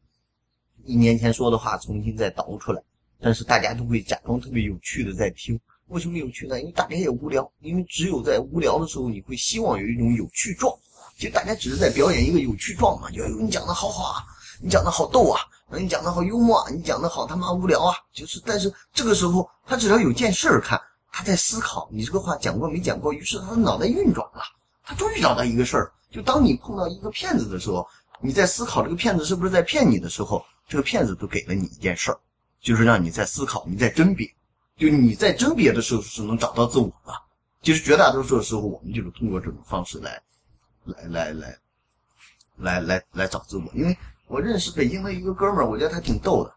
[0.83, 2.83] 一年前说的话重新再倒出来，
[3.21, 5.57] 但是大家都会假装特别有趣的在听。
[5.87, 6.59] 为什么有趣呢？
[6.59, 10.73] 因为大家也无聊，因为只有在无聊的时候，你会希望有一种有趣状。
[11.17, 14.23] 其实大家只是在表演一个有趣状嘛，就你讲的好好啊，
[14.61, 15.39] 你讲的好逗啊，
[15.77, 17.95] 你讲的好幽默啊，你讲的好他妈无聊啊。
[18.11, 24.41] 就是，但是这个时候他只要有件事儿看，他在思考你这个话讲过没讲过，于是他的脑袋运转了，
[24.83, 25.91] 他终于找到一个事儿。
[26.09, 27.87] 就当你碰到一个骗子的时候，
[28.19, 32.19] 你在思考这个骗子是不是在骗你的时候，这个骗子都给了你一件事儿，
[32.59, 34.27] 就是让你在思考，你在甄别，
[34.77, 37.13] 就你在甄别的时候是能找到自我的。
[37.61, 40.21] 其实绝大多数的时候，我们就是通过这种方式来，
[40.85, 41.57] 来来来，
[42.57, 43.63] 来来来找自我。
[43.73, 46.53] 因为我认识北京的一个哥们儿，我觉得他挺逗的。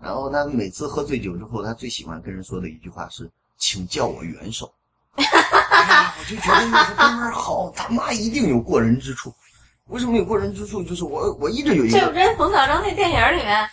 [0.00, 4.72] 然后他每次喝醉酒之后，他最喜欢跟人说的一句话是：“请叫我元首。”
[5.16, 9.34] 哎呀，我就觉得那个哥们儿好，他妈一定有过人之处。
[9.86, 10.82] 为什么有过人之处？
[10.82, 13.68] 就是我我一直有一个，这不跟冯小刚那电影里面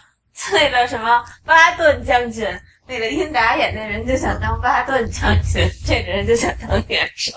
[0.52, 2.45] 那个什么巴顿将军，
[2.88, 7.34] 那个英达演那人就想当巴顿将军，这个人就想当元首。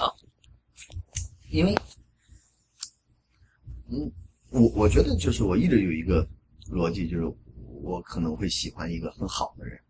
[1.48, 1.74] 因为，
[3.88, 4.12] 嗯，
[4.50, 6.28] 我我觉得就是我一直有一个
[6.70, 7.24] 逻辑，就是
[7.82, 9.80] 我可能会喜欢一个很好的人，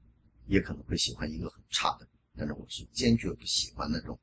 [0.47, 4.17] 也可能会喜欢一个很差的人，但是我是坚决不喜欢那种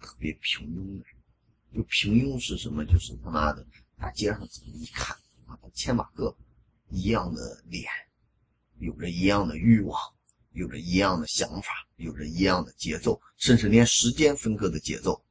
[0.00, 1.16] 特别平庸的人。
[1.74, 2.84] 就平庸是什么？
[2.84, 3.64] 就是他妈的
[3.98, 6.36] 大街上这么一看，啊，千把个
[6.90, 7.88] 一样的脸，
[8.78, 9.98] 有着一样的欲望，
[10.52, 15.22] 有着一样的想法，有着一样的节奏，甚至连时间分割的节奏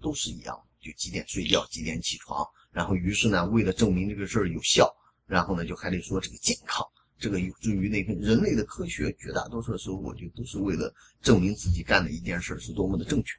[0.00, 0.58] 都是一样。
[0.80, 4.88] 就几点睡觉，几点起床，然后于是呢，为了证明这个事儿有效，
[5.26, 6.86] 然后呢，就还得说这个健康，
[7.18, 9.12] 这个有助于那个人类的科学。
[9.18, 13.32] 绝大多数的时候，我觉得都是为了证明自己干的一件事是多么的正确。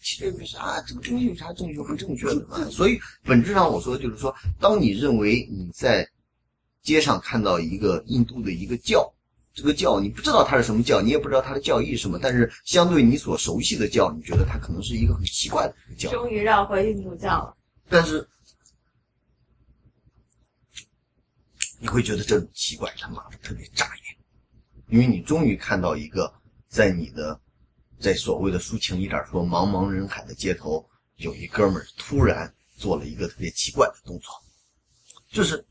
[0.00, 2.64] 其实有啥，这个东西有啥正确不正确的嘛？
[2.70, 6.08] 所以本质上我说就是说，当你认为你在
[6.82, 9.12] 街上看到一个印度的一个教，
[9.54, 16.10] 这个教你不知道它是什么教，你也不知道它的教义是什么，但是相对你所熟悉的教，你觉得它可能是一个很奇怪的教。
[16.10, 17.56] 终于绕回印度教了。
[17.88, 18.26] 但是
[21.80, 24.16] 你会觉得这种奇怪他妈的特别扎眼，
[24.88, 26.32] 因为你终于看到一个
[26.68, 27.40] 在你的。
[28.00, 30.84] 在所谓的抒情一点说，茫茫人海的街头，
[31.18, 34.32] 有一哥们儿突然做了一个特别奇怪的动作，
[35.30, 35.64] 就是，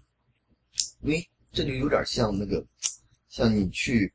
[1.01, 2.65] 喂，这就有点像那个，
[3.31, 4.13] 像你去，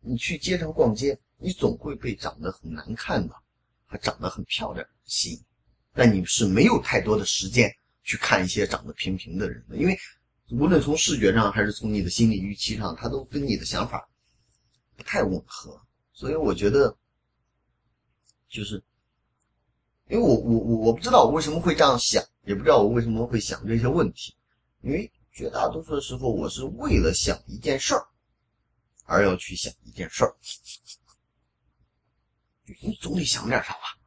[0.00, 3.32] 你去街上逛街，你总会被长得很难看的
[3.86, 5.44] 和长得很漂亮吸引，
[5.92, 7.72] 但你是没有太多的时间
[8.02, 9.96] 去看一些长得平平的人的，因为
[10.50, 14.08] 无论从视觉上还是从你的心理预期上，他都跟你的想法
[14.96, 15.80] 不太吻合。
[16.12, 16.96] 所以我觉得，
[18.48, 18.82] 就是，
[20.08, 24.34] 因为我我我我不知道我为什么会这样想，也不知道我为什么会想这些问题，
[24.82, 28.06] 因为绝大多数的时候，我是为了想一件事儿，
[29.04, 30.34] 而要去想一件事儿，
[32.80, 33.98] 你总得想点啥吧？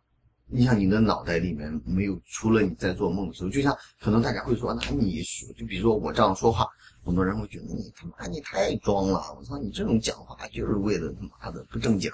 [0.49, 6.67] 你想你的脑袋里面没有除了你在做梦的时候，就像可能大家会说，那你说就比如说我这样说话。
[7.03, 12.11] 很多人会觉得你他妈你太装了，我操你这种讲话就是为了他妈的不正经，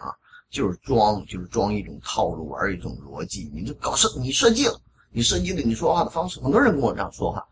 [0.52, 3.50] 就是装，就是装一种套路，玩一种逻辑。
[3.52, 7.44] 你这搞设你设计了，你设计了你说话的方式，很多人跟我这样说话，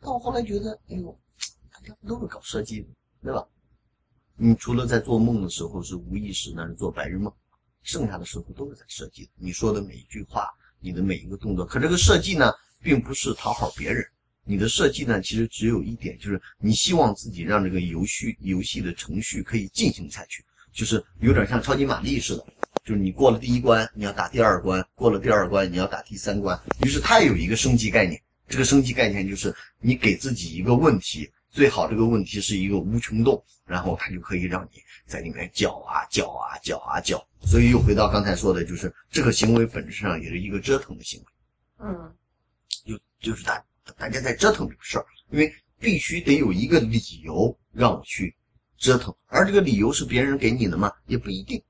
[0.00, 1.18] 但我后来觉得，哎呦，
[1.72, 2.88] 大家不都是搞设计的，
[3.22, 3.46] 对吧？
[4.36, 7.30] 你除了在做梦的时候是无意识，那是做白日梦，
[7.82, 9.28] 剩下的时候都是在设计。
[9.36, 10.48] 你说的每一句话，
[10.80, 12.50] 你的每一个动作，可这个设计呢，
[12.82, 14.02] 并不是讨好别人。
[14.42, 22.46] 你的设计呢，其实只有一点，就是你希望自己让这个游戏游戏的程序可以进行下去，就是有点像超级玛丽似的，
[22.82, 26.58] 就是你过了第一关，你要打第二关，过了第二关，你要打第三关。
[26.82, 37.24] 于是它有一个升级概念，这个升级概念就是你给自己一个问题，最好这个问题是一个无穷洞，然后它就可以让你在里面搅啊搅啊搅啊搅。
[37.42, 41.26] 所以又回到刚才说的，就是这个行为本质上也是一个折腾的行为。
[41.78, 42.12] 嗯，
[42.84, 43.64] 就就是大。
[43.96, 48.34] 大家在折腾这个事儿，因为必须得有一个理由让我去
[48.78, 50.92] 折腾，而这个理由是别人给你的吗？
[51.06, 51.60] 也不一定。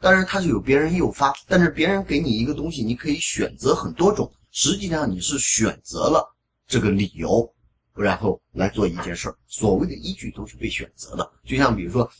[0.00, 4.30] 当然，它是有别人诱发，但是别人给你一个东西，你可以选择很多种。
[4.50, 6.34] 实际上，你是选择了
[6.66, 7.52] 这个理由，
[7.94, 9.36] 然后来做一件事儿。
[9.46, 11.32] 所谓的依据都是被选择的。
[11.44, 12.10] 就像比如说，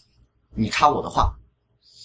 [0.55, 1.35] 你插我的话，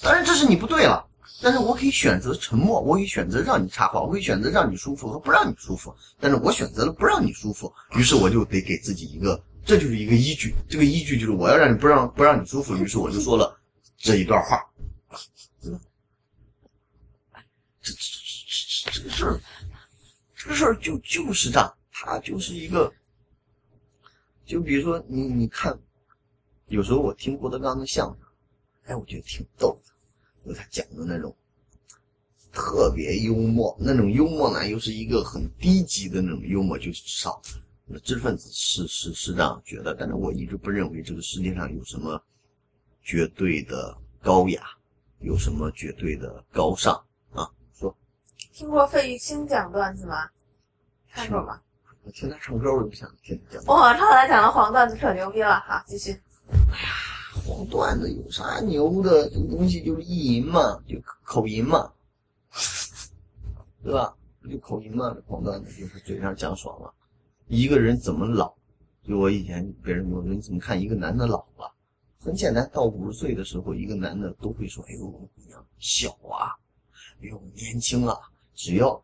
[0.01, 1.05] 当然这是你不对了。
[1.41, 5.93] 但是我可以选择沉默，我可以选择让你插话，我可以选择让你舒服和不让你舒服。
[6.19, 10.55] 但是我选择了不让你舒服，于是我就得给自己一个，这就是一个依据。
[10.69, 13.59] 这个依据就是我要让你不让不让你舒服，于是我就说了
[13.97, 14.63] 这一段话。
[17.81, 19.39] 这这这这这个事儿，
[20.47, 22.93] 这事儿就就是这样，它就是一个，
[24.45, 25.75] 就比如说你你看，
[26.67, 28.27] 有时候我听郭德纲的相声，
[28.83, 29.91] 哎，我觉得挺逗的。
[30.45, 31.35] 就他讲的那种
[32.51, 37.41] 特别幽默，那种幽默呢，又是一个很低级的那种幽默，就至少
[38.03, 39.95] 知识分子是是是这样觉得。
[39.95, 42.23] 但是我一直不认为这个世界上有什么
[43.01, 44.61] 绝对的高雅，
[45.21, 47.03] 有什么绝对的高尚？
[48.55, 50.29] 听过费玉清讲段子吗？
[51.11, 51.59] 看过吗？
[52.03, 53.63] 我听他唱歌，我就不想听他讲。
[53.67, 56.17] 我操，他讲的黄段子可牛逼了，好，继续。
[57.45, 59.29] 黄段子有啥牛的？
[59.29, 61.91] 这个东西就是意淫嘛，就口淫嘛，
[63.83, 64.15] 对吧？
[64.49, 66.93] 就口淫嘛，黄段子就是嘴上讲爽了。
[67.47, 68.55] 一个人怎么老？
[69.03, 71.69] 就我以前别人问我，你怎么看一个男的老了？
[72.21, 76.55] 很简单，到五十岁的时候，一个男的都会说：“哎呦，姑娘小啊，
[77.21, 78.17] 哎呦年轻啊。”
[78.55, 79.03] 只要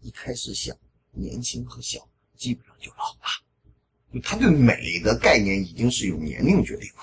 [0.00, 0.76] 一开始想
[1.10, 3.28] 年轻和小，基本上就老了。
[4.14, 7.02] 就他对美的概念已经是有年龄决定了，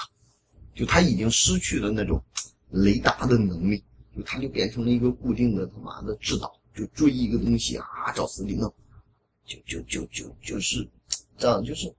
[0.73, 2.23] 就他已经失去了那种
[2.69, 3.83] 雷达的能力，
[4.15, 8.73] 就他就变成了一个固定的他妈的制导，就追一个东西啊，找死里弄，
[9.45, 10.89] 就就就就就是
[11.37, 11.93] 这样，就是。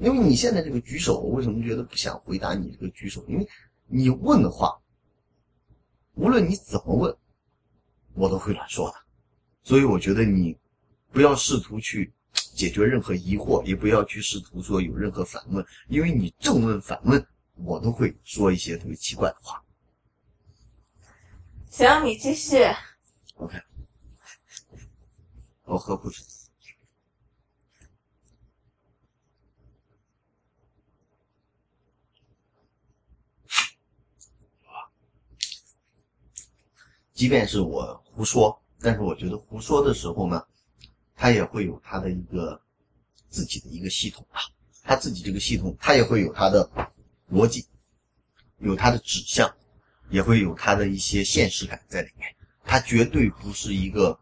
[0.00, 3.24] 因为你现在这个举手，我为什么觉得不想回答你这个举手？
[3.28, 3.48] 因为
[3.86, 4.76] 你问的话，
[6.14, 7.16] 无论你怎么问，
[8.14, 8.96] 我都会乱说的。
[9.62, 10.58] 所以我觉得你
[11.12, 12.12] 不要试图去
[12.54, 19.62] 解决任何疑惑，也不要去试图说有任何反问，因为你正问反问，我都会说一些特别奇怪的话。
[21.70, 22.64] 行，你继续。
[23.36, 23.60] OK，
[25.64, 26.24] 我喝口水。
[37.12, 40.40] 即便是我胡说，但是我觉得胡说的时候呢，
[41.16, 42.60] 他也会有他的一个
[43.28, 44.40] 自己的一个系统啊，
[44.84, 46.70] 他自己这个系统，他也会有他的
[47.30, 47.66] 逻辑，
[48.58, 49.52] 有他的指向，
[50.10, 52.32] 也会有他的一些现实感在里面。
[52.62, 54.16] 他绝对不是一个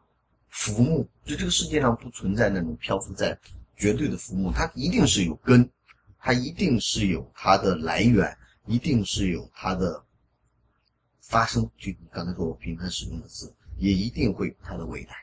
[0.49, 3.39] 浮木，就这个世界上不存在那种漂浮在
[3.77, 5.69] 绝对的浮木，它一定是有根，
[6.19, 8.35] 它一定是有它的来源，
[8.67, 10.03] 一定是有它的。
[11.21, 15.15] 发生，就你刚才说我频繁使用的字，也一定会有它的未来。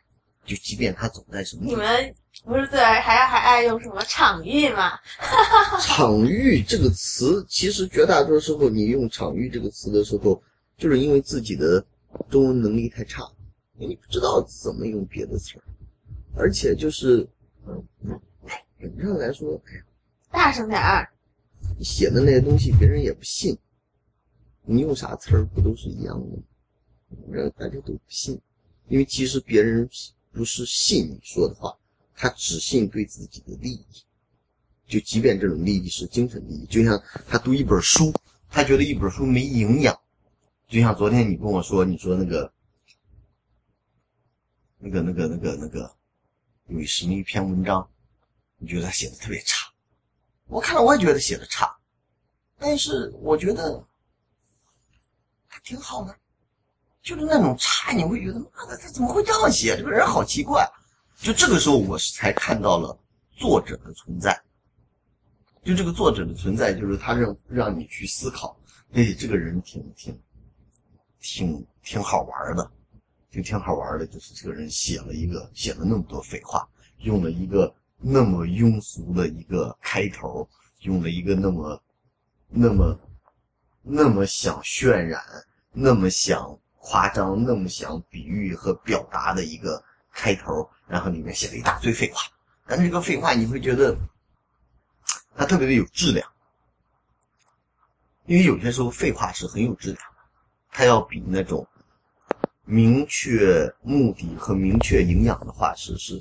[0.45, 4.97] 就即便它走在什么，你们不是最爱还还爱用什么场域吗？
[5.80, 10.41] 场域这个词，其实绝大多数时候你用场域这个词的时候，
[10.76, 11.86] 就是因为自己的
[12.30, 13.24] 中文能力太差，
[13.78, 15.64] 你不知道怎么用别的词儿，
[16.36, 17.28] 而且就是，
[17.68, 18.20] 嗯，
[18.80, 19.84] 本质上来说，哎呀，
[20.32, 21.08] 大声点儿，
[21.78, 23.56] 你写的那些东西别人也不信。
[24.64, 26.38] 你用啥词儿不都是一样的？
[27.32, 28.39] 让大家都不信，
[28.88, 29.89] 因为其实别人
[30.32, 31.78] 不是信你说的话，
[32.16, 33.86] 他只信对自己的利益。
[34.88, 38.14] 就即便这种利益是精神利益，就像他读一本书，
[38.49, 39.99] 他觉得一本书没营养。
[40.68, 42.51] 就像昨天你跟我说，你说那个、
[44.78, 45.95] 那个、那个、那个、那个，
[46.68, 47.89] 有什么一篇文章，
[48.57, 49.68] 你觉得他写的特别差？
[50.47, 51.76] 我看了我也觉得写的差，
[52.57, 53.86] 但是我觉得。
[55.62, 56.18] 挺好的，
[57.02, 59.78] 就是那种差，你会觉得妈的，他怎么会这样写？
[59.78, 60.70] 这个人好奇怪。
[61.18, 62.97] 就这个时候，我是才看到了
[63.32, 64.39] 作者的存在。
[65.64, 68.58] 就这个作者的存在，就是他让让你去思考，
[68.93, 70.22] 哎，这个人挺挺
[71.20, 72.72] 挺挺好玩的，
[73.32, 74.06] 就挺好玩的。
[74.06, 76.68] 就是这个人写了一个写了那么多废话，
[77.00, 80.47] 用了一个那么庸俗的一个开头，
[80.82, 81.82] 用了一个那么
[82.47, 83.00] 那么
[83.82, 85.22] 那么想渲染。
[85.72, 86.60] 那么想
[86.90, 89.80] 夸张，那么想比喻和表达的一个
[90.12, 92.24] 开头，然后里面写了一大堆废话。
[92.66, 93.96] 但是这个废话你会觉得
[95.36, 96.28] 它特别的有质量，
[98.26, 100.18] 因为有些时候废话是很有质量的，
[100.72, 101.68] 它要比那种
[102.66, 106.20] 明确目的和明确营养的话是是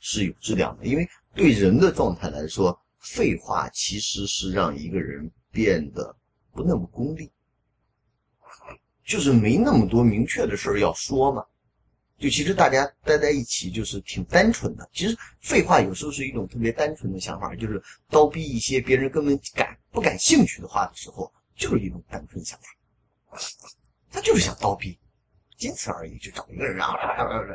[0.00, 0.86] 是有质量的。
[0.86, 6.12] 因为对人的状态来说，废话其实是让一个人变得
[6.52, 7.30] 不那么功利。
[9.10, 11.44] 就是没那么多明确的事儿要说嘛，
[12.16, 14.88] 就其实大家待在一起就是挺单纯的。
[14.92, 23.36] 其实废话有时候是一种特别单纯的想法，就是叨逼一些别人根本感不感兴趣的话的时候，就是一种单纯想法。
[24.12, 24.96] 他就是想叨逼，
[25.56, 26.16] 仅此而已。
[26.18, 26.94] 就找一个人啊，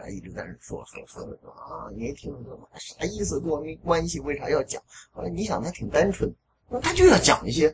[0.10, 2.36] 一直在那说说说说啊，你听
[2.78, 3.39] 啥意思？
[3.39, 4.84] 跟我没关系，为啥要讲？
[5.12, 6.30] 后来你想，他挺单纯，
[6.68, 7.74] 那他就要讲一些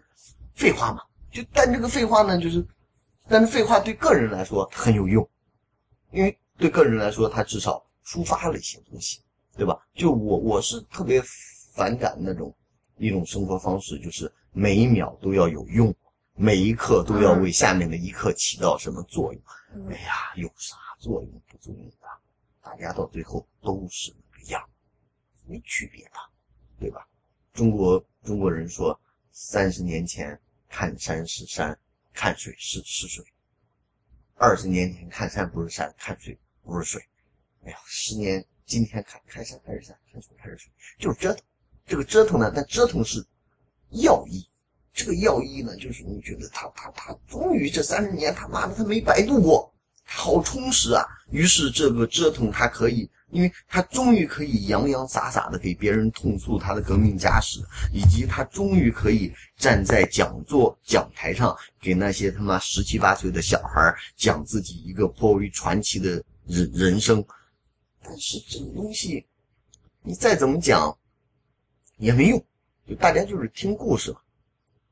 [0.53, 1.01] 废话嘛。
[1.31, 2.63] 就但这个废话呢，就是。
[3.31, 5.27] 但是废话对个人来说很有用，
[6.11, 9.21] 因为对个人来说，他至少抒发了一些东西，
[9.55, 9.81] 对吧？
[9.93, 11.23] 就我我是特别
[11.73, 12.53] 反感那种
[12.97, 15.95] 一种生活方式，就是每一秒都要有用，
[16.35, 19.41] 每一刻都要为下面的一刻起到什么作用。
[19.89, 22.07] 哎呀，有啥作用不作用的？
[22.61, 24.61] 大家到最后都是那个样，
[25.45, 26.11] 没区别的，
[26.77, 27.07] 对吧？
[27.53, 28.99] 中国中国人说，
[29.31, 31.77] 三十年前看山是山。
[32.21, 33.25] 看水是是水，
[34.35, 37.01] 二十年前看山不是山，看水不是水。
[37.65, 41.43] 哎呀，十年今天看看山还是山，看水还是水，就是折腾。
[41.83, 43.25] 这个折腾呢，但折腾是
[43.89, 44.47] 要义。
[44.93, 49.70] 这个要义呢，就是你觉得他他他终于这三十年他妈的他没白度过，
[50.13, 51.03] 好充实啊。
[51.31, 57.61] 于是这个折腾他可以，因为他终于可以洋洋洒洒的给别人痛诉他的革命家史，
[57.93, 67.23] 以及他终于可以站在讲座讲台上给那些他妈十七八岁的小孩讲自己一个颇为传奇的人人生。
[68.03, 69.25] 但是这个东西，
[70.03, 70.95] 你再怎么讲
[71.97, 72.45] 也没用，
[72.87, 74.17] 就大家就是听故事嘛。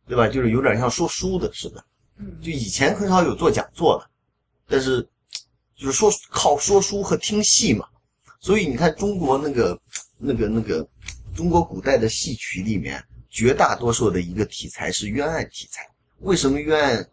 [0.08, 0.28] 对吧？
[0.28, 1.86] 就是有点像说书的似的，
[2.42, 4.10] 就以前很少有做讲座的，
[4.70, 5.02] 但是
[5.76, 7.86] 就是说靠说书和听戏嘛。
[8.40, 9.78] 所以你看中国那个
[10.18, 10.88] 那个那个
[11.36, 15.82] 中国古代的戏曲里面，绝大多数的一个题材是冤案题材。
[16.20, 17.10] 为什么冤案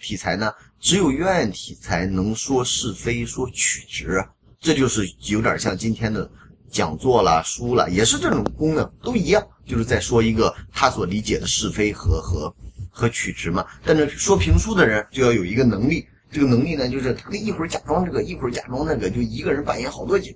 [0.00, 0.52] 题材呢？
[0.80, 4.24] 只有冤案题材能说是非、说曲直，
[4.60, 6.30] 这就是有点像今天的
[6.70, 9.46] 讲座啦、书啦，也是这种功能，都一样。
[9.66, 12.54] 就是在说一个他所理解的是非和和
[12.90, 13.66] 和曲直嘛。
[13.82, 20.34] 但是说评书的人就要有一个能力，这个能力呢，就是他一会儿假装这个，一会儿假装那个，就一个人扮演好多角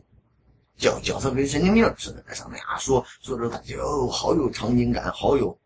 [0.76, 5.58] 角角色，跟神经病似的在上面啊说说着，他就好有场景感，好有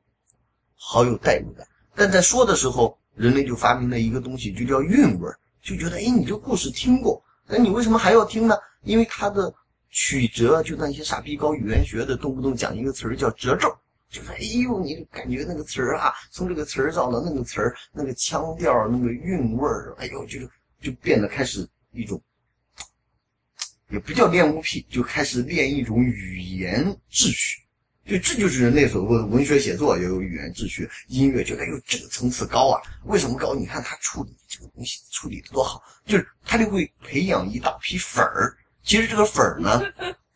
[0.74, 1.66] 好有代入感。
[1.94, 8.56] 但在说的时候，人类就发明了一个东西，就叫韵味儿，就觉得哎，你这故事听过，那你为什么还要听呢？
[8.82, 9.54] 因为它的。
[9.94, 13.68] 曲折，就那些傻逼搞语言学的，动不动讲一个词儿叫褶皱，
[14.12, 20.38] 就是哎呦，你感觉那个词儿啊，从这个词儿到了那个词儿，那个腔调，那个韵味儿，哎呦，就
[20.82, 22.22] 就变得开始一种，
[23.88, 27.62] 也不叫练物癖，就开始练一种语言秩序。
[28.04, 33.54] 就这就是人类所谓的文学写作要有语言秩序，音乐觉得哟这个层次高啊，为什么高？
[33.54, 38.54] 你看他处理这个东西处理的多好，就是他就会培养一大批粉儿。
[38.82, 39.80] 其实这个粉儿呢，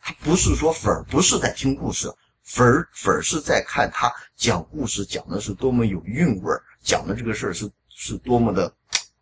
[0.00, 2.08] 他不是说粉儿不是在听故事，
[2.46, 8.72] 粉儿粉儿是在看他讲故事讲的是多么有韵味儿，讲的这个事儿是是多么的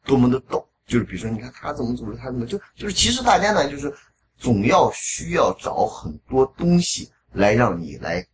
[0.04, 0.68] 多么的逗。
[0.86, 3.92] 就是比如说，你看他怎么组织，他怎么就就是其实大家呢，就是
[4.36, 8.24] 总要需要找很多东西来让你来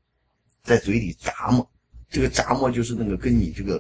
[0.65, 1.71] 在嘴里咂摸。
[2.09, 3.79] 这个咂摸就是那个跟你这个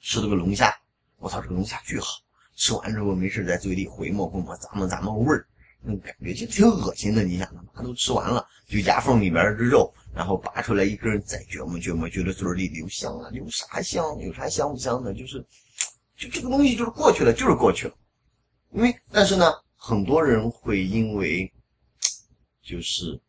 [0.00, 0.76] 吃这个龙虾，
[1.18, 2.18] 我操，这个龙虾巨好，
[2.56, 5.46] 吃完之后没事在嘴里回摸回摸，咂摸咂摸味儿。
[5.86, 14.18] 那感觉就挺恶心的，你想，他妈都吃完了，就牙缝里面的肉，然后拔出来一根，再嚼么嚼么，觉得嘴里留香啊，留啥香？
[14.18, 15.12] 有啥香不香的？
[15.12, 15.44] 就是，
[16.16, 17.94] 就这个东西就是过去了，就是过去了。
[18.72, 21.52] 因为，但是呢，很多人会因为，
[22.62, 23.20] 就是，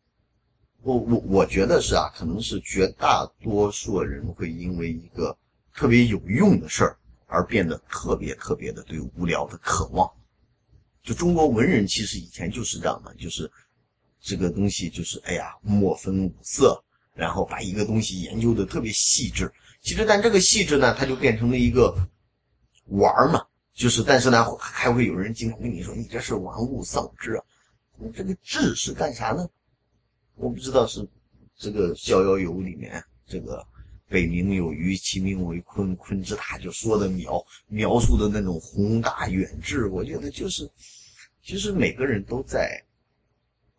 [0.80, 5.36] 我我我觉得是啊，可能是绝大多数人会因为一个
[5.74, 6.96] 特别有用的事儿
[7.26, 10.10] 而变得特别特别的对无聊的渴望。
[11.06, 13.48] 就中国文人其实以前就是这样的，就是
[14.20, 16.82] 这个东西就是哎呀，墨分五色，
[17.14, 19.48] 然后把一个东西研究的特别细致。
[19.80, 21.96] 其实但这个细致呢，它就变成了一个
[22.86, 23.40] 玩儿嘛，
[23.72, 27.44] 就是但是呢，还会有人经常跟你说，你这是玩物丧志啊。
[27.96, 29.48] 那这个志是干啥呢？
[30.34, 31.08] 我不知道是
[31.56, 33.64] 这个《逍遥游》里面这个
[34.08, 40.68] 北冥有鱼，其名为鲲，鲲之大，就说的描描述的那种宏大远志，我觉得就是。
[41.46, 42.82] 其实每个人都在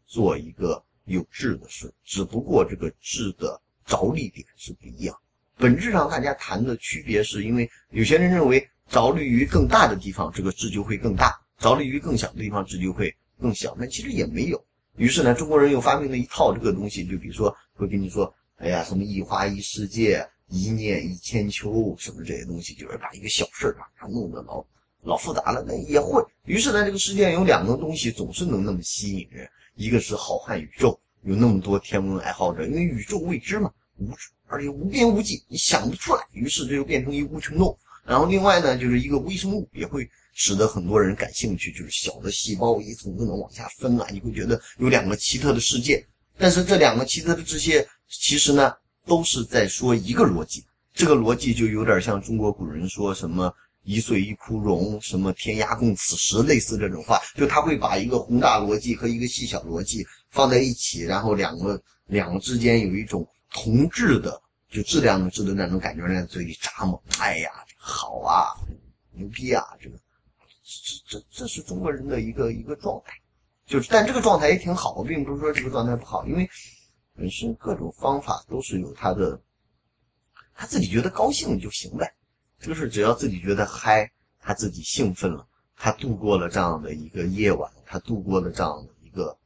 [0.05, 5.13] 做一个有志的事，只不过这个志的着力点是不一样。
[5.57, 13.76] 本质上，大家谈的区别是因为有些人认为着力于更大的地方，这个志就会更大；着力于更小的地方，志就会更小。
[13.78, 14.65] 那其实也没有。
[14.95, 24.65] 于是呢，中国人又发明了一套这个东西，就比如说会跟你说：“哎呀，什么一花一世界，一念一千秋，什么这些东西，就是把一个小事儿啊，弄得老。”
[25.08, 26.22] 老复杂了，那也会。
[26.43, 34.12] 于是呢，这个世界有两个东西总是能那么吸引人，一个是浩瀚宇宙，有那么多天文爱好者，因为宇宙未知嘛，无
[34.47, 36.22] 而且无边无际，你想不出来。
[36.34, 37.78] 于是这就变成一无穷动。
[38.05, 46.05] 然后另外呢，就是一个微生物，也会使得很多人感兴趣，就是小的细胞一层层的往下分啊，你会觉得有两个奇特的世界。
[46.38, 48.74] 但是这两个奇特的世界，其实呢，
[49.05, 50.66] 都是在说一个逻辑。
[50.93, 53.53] 这个逻辑就有点像中国古人说什么。
[53.88, 67.02] 一岁一枯荣，什么天涯共此时，类似这种话，就他会把一个宏大逻辑和一个细小逻辑放在一起，然后两个两个之间有一种同质的，就质量的质的那种感觉在嘴里咂摸。
[67.20, 68.52] 哎呀，好啊，
[69.14, 69.64] 牛逼啊！
[69.82, 69.98] 这个，
[71.08, 73.14] 这这这是中国人的一个一个状态，
[73.66, 76.50] 就是，但这个状态也挺好，并不是说这个状态不好，因为
[77.16, 79.40] 本身各种方法都是有他的，
[80.54, 82.16] 他自己觉得高兴就行呗。
[82.60, 89.38] 就是只要自己觉得嗨，他自己兴奋了，他度过了这样的一个夜晚，他度过了这样的一个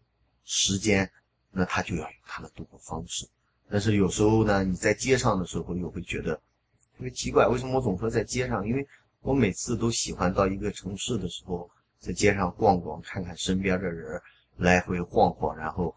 [0.45, 1.09] 时间，
[1.51, 3.27] 那他就要有他的度过方式。
[3.69, 8.67] 但是有时候呢，你在街上的时候又会觉得特别奇怪，为什么我总说在街上？
[8.67, 8.87] 因为
[9.21, 14.21] 我每次都喜欢到一个城市的时候，在街上逛逛，看看身边的人，
[14.57, 15.95] 来回晃晃，然后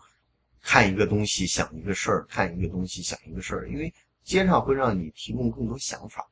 [0.60, 3.92] 看一个东西想一个事儿，看一个东西想一个事儿，因为
[4.22, 6.28] 街上会让你提供更多想法。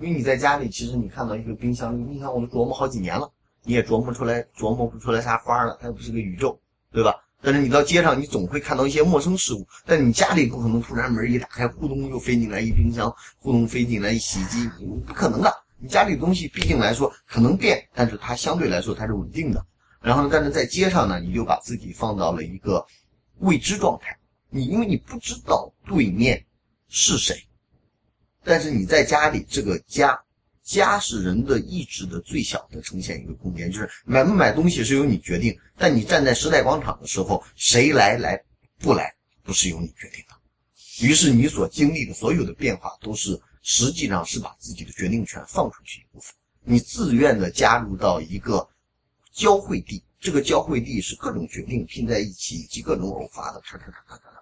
[0.00, 3.28] 因为你在家里，其实你看到一个冰箱，冰箱我都琢磨好几年了，
[3.64, 6.58] 你也琢磨出来，琢磨不出来啥花了，它又不是个宇宙，
[6.92, 7.14] 对吧？
[7.40, 9.66] 但是你到街上，你总会看到一些陌生事物。
[9.86, 14.68] 但你家里不可能突然门一打开，呼咚又飞进来一冰箱，呼咚飞进来一洗衣机，
[15.06, 15.52] 不可能的。
[15.78, 19.64] 你家里东西毕竟来说可能变，但是它相对来说它是稳定的。
[20.00, 22.84] 然后呢，但是在街上呢，你就把自己放到了一个
[23.38, 24.18] 未知状态。
[24.50, 26.44] 你因为你不知道对面
[26.88, 27.36] 是谁，
[28.48, 30.18] 但是你在家里这个家。
[30.68, 38.38] 家是人的意志的最小的呈现一个空间，就是买不买东西是由你决定，但你站在时代广场的时候，谁来来
[38.78, 39.10] 不来
[39.42, 41.06] 不是由你决定的。
[41.06, 46.34] 于是你所经历的所有的变化，都是实际上是把自己的决定权放出去一部分，
[46.64, 48.68] 你自愿的加入到一个
[49.32, 54.40] 交汇地，这个交汇地是各种决定拼在一起，以及各种偶发的咔咔咔咔咔咔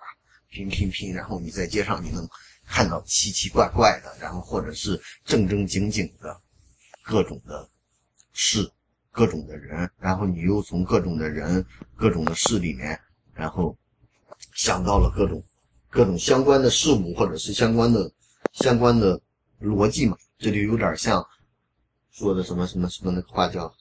[0.51, 2.29] 拼拼拼，然后你在街上你能。
[2.67, 6.39] 看到奇奇怪怪的，然后或者是正正经经的
[7.03, 7.69] 各种的
[8.33, 8.71] 事、
[9.11, 11.65] 各种的人，然后你又从各种的人、
[11.95, 13.01] 各种的事里面，
[13.33, 13.77] 然后
[14.55, 15.43] 想到了各种
[15.89, 18.13] 各种相关的事物，或者是相关的
[18.53, 19.19] 相关的
[19.61, 20.19] 逻辑嘛？
[20.37, 21.27] 这就有点像
[22.11, 23.73] 说的什么什么什么那个话叫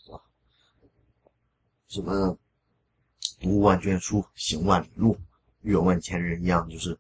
[1.88, 2.38] 什么
[3.42, 5.18] “读万卷书，行万里路，
[5.62, 6.98] 阅万千人”一样，就是。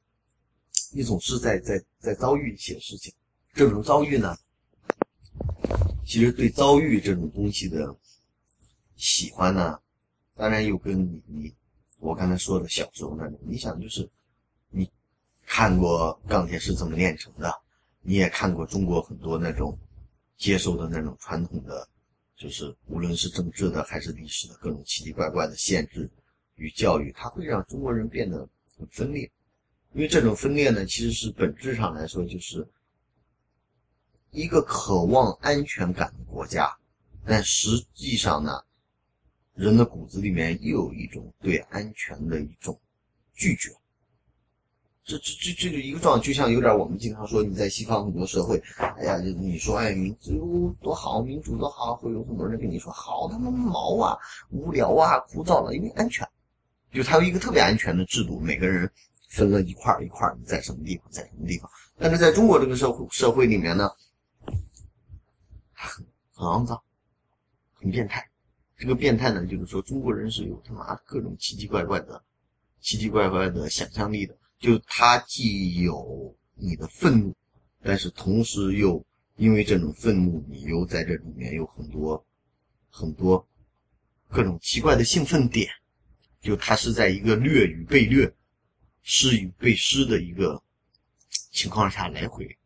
[0.95, 3.13] 你总是在在在遭遇一些事情，
[3.53, 4.33] 这种遭遇呢，
[6.05, 7.93] 其实对遭遇这种东西的
[8.95, 9.77] 喜欢呢，
[10.35, 11.53] 当然又跟你你
[11.99, 14.09] 我刚才说的小时候那种，你想就是
[14.69, 14.89] 你
[15.45, 17.53] 看过钢铁是怎么炼成的，
[18.01, 19.77] 你也看过中国很多那种
[20.37, 21.85] 接受的那种传统的，
[22.37, 26.09] 就是无论是政治的还是历史的各种奇奇怪怪的限制
[26.55, 29.29] 与教育，它会让中国人变得很分裂。
[29.95, 32.67] 因为这种分裂呢，其实是本质上来说，就是
[34.29, 36.69] 一个渴望安全感的国家，
[37.25, 38.61] 但实际上呢，
[39.53, 42.77] 人的骨子里面又有一种对安全的一种
[43.33, 43.69] 拒绝。
[45.05, 48.61] 这这这这就一个状，就像有点我们经常说，你在西方很多社会，
[48.97, 54.17] 哎呀，你说哎民主多好，民主多好，会有很多人跟你说好他妈毛啊，
[54.49, 56.27] 无聊啊，枯燥了，因为安全，
[56.91, 58.91] 就它有一个特别安全的制度，每个人。
[59.35, 61.69] 分了一块一块你在什么地方，在什么地方？
[61.97, 63.89] 但是在中国这个社会社会里面呢，
[65.73, 66.81] 很很肮脏，
[67.73, 68.25] 很变态。
[68.77, 72.23] 这个变态呢，就是说中国人是有他妈各种奇奇怪怪的、
[72.79, 74.37] 奇奇怪怪的想象力的。
[74.57, 77.35] 就他既有你的愤怒，
[77.83, 79.05] 但是同时又
[79.35, 82.25] 因为这种愤怒，你又在这里面有很多
[82.89, 83.45] 很多
[84.29, 85.69] 各种奇怪的兴奋点。
[86.41, 88.31] 就他是在一个掠与被掠。
[89.07, 90.59] 施与被施的一个
[91.51, 92.57] 情况下来回，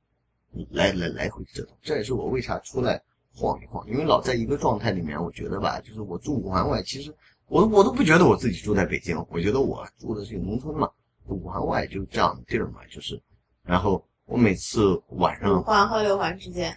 [0.71, 2.99] 来来来回折腾，这也是我为啥出来
[3.33, 7.13] 晃一晃，因为老在一个状态里面，我觉得吧，就是我住五环外，其实
[7.47, 10.89] 我我都不觉得我自己住在北京，我觉得我住的是农村嘛，
[11.25, 13.21] 五环外就这样的地儿嘛，就是，
[13.61, 16.73] 然后我每次晚上五环和六环之间，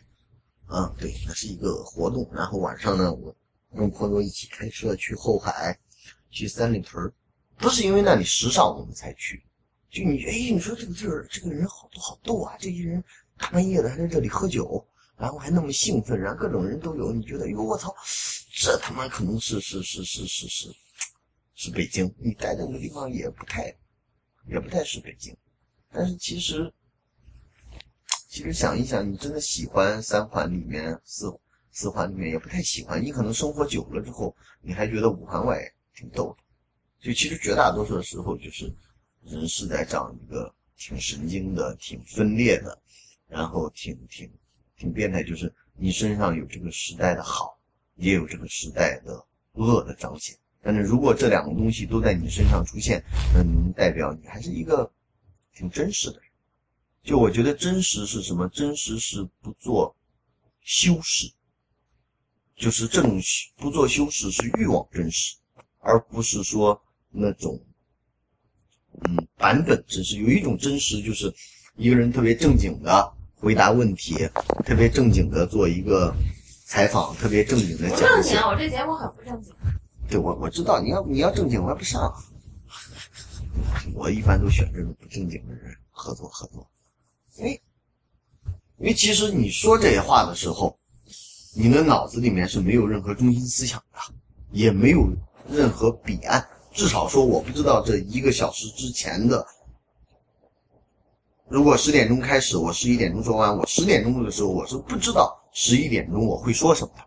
[0.66, 3.32] 嗯，对，那是一个活动，然后晚上呢，我
[3.76, 5.78] 跟朋友一起开车去后海，
[6.30, 7.12] 去三里屯，
[7.58, 9.40] 不是因为那里时尚我们才去。
[9.92, 12.56] 就你哎，你说这个地儿，这个人好多好逗啊！
[12.58, 13.04] 这些人
[13.36, 14.82] 大半夜的还在这里喝酒，
[15.18, 17.12] 然后还那么兴奋，然后各种人都有。
[17.12, 17.94] 你觉得哟，我操，
[18.54, 20.68] 这他妈可能是是是是是是
[21.54, 22.10] 是北京。
[22.16, 23.64] 你待的那个地方也不太
[24.48, 25.36] 也不太是北京。
[25.90, 26.72] 但是其实
[28.30, 31.30] 其实想一想，你真的喜欢三环里面四
[31.70, 33.04] 四环里面也不太喜欢。
[33.04, 35.60] 你可能生活久了之后，你还觉得五环外
[35.94, 36.42] 挺逗的。
[37.06, 38.74] 就其实绝大多数的时候就是。
[39.24, 42.76] 人是在这样一个挺神经的、挺分裂的，
[43.28, 44.30] 然后挺挺
[44.76, 47.56] 挺变态，就是你身上有这个时代的好，
[47.94, 50.36] 也有这个时代的恶的彰显。
[50.60, 53.02] 但是如果这两个东西都在你身上出现，
[53.32, 54.90] 那能代表你还是一个
[55.54, 56.28] 挺真实的人。
[57.04, 58.48] 就我觉得真实是什么？
[58.48, 59.94] 真实是不做
[60.60, 61.32] 修饰，
[62.56, 63.20] 就是正
[63.56, 65.36] 不做修饰是欲望真实，
[65.78, 67.60] 而不是说那种。
[69.00, 71.32] 嗯，版本真实有一种真实，就是
[71.76, 74.14] 一个人特别正经的回答问题，
[74.64, 76.14] 特别正经的做一个
[76.66, 77.98] 采访，特别正经的讲。
[77.98, 79.52] 不正经，我这节目很不正经。
[80.08, 82.12] 对，我我知道，你要你要正经，我还不上。
[83.94, 86.66] 我一般都选这种不正经的人合作合作，
[87.36, 87.62] 因为
[88.78, 90.78] 因为其实你说这些话的时候，
[91.54, 93.98] 你的脑子里面是没有任何中心思想的，
[94.52, 95.06] 也没有
[95.48, 96.46] 任何彼岸。
[96.72, 99.46] 至少说，我不知道这一个小时之前的，
[101.48, 107.02] 如果十点钟开始，我十一点钟说完，我十点钟的时候我是不知道十一点钟我会说什么的，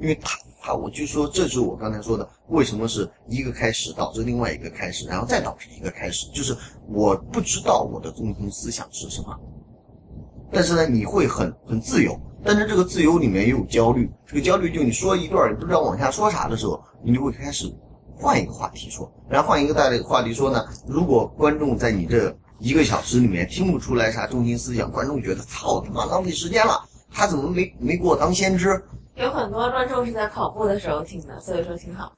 [0.00, 6.54] 因为他他我就说，这是我刚才说的，为什么是一个开始导致另外一个开始，然后再导致一个开始，就是
[6.86, 9.34] 我不知道我的中心思想是什么，
[10.52, 17.74] 但是呢，你会很很自由，但是这个自由里面也有焦虑，这个焦虑就你说一段你不知道往下说啥的时候，你就会开始。
[18.24, 20.66] 换一个话题说，然后换一个大的话题说呢？
[20.88, 28.82] 如果观众在你这一个小时里面听不出来啥中心思想，观众觉得操他妈浪费时间了，他怎么没没给我当先知？
[29.16, 32.16] 有很多观众是在跑步的时候听的，所以说挺好。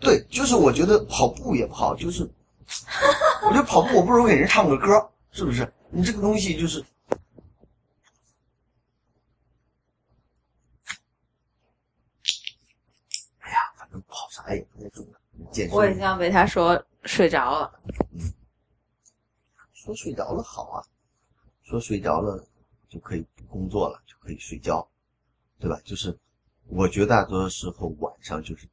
[0.00, 2.28] 对，就是我觉得跑步也不好，就是
[3.46, 5.72] 我觉得跑步我不如给人唱个歌，是不是？
[5.90, 6.84] 你这个东西就是，
[13.38, 15.23] 哎呀，反正跑啥也不太重要。
[15.70, 17.80] 我已经要被他说睡着了。
[18.12, 18.32] 嗯，
[19.72, 20.82] 说睡着了好啊，
[21.62, 22.46] 说睡着了
[22.88, 24.86] 就可以不工作了，就可以睡觉，
[25.58, 25.80] 对吧？
[25.84, 26.16] 就是
[26.66, 28.68] 我绝大多数时候晚上就是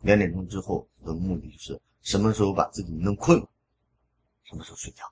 [0.00, 3.48] 两点钟之后的目的就是什么时候把自己弄困了，
[4.44, 5.04] 什么时候睡觉。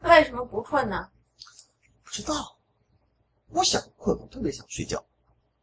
[0.00, 1.10] 为什么不困呢？
[2.02, 2.58] 不知道，
[3.48, 5.04] 我想困，我特别想睡觉，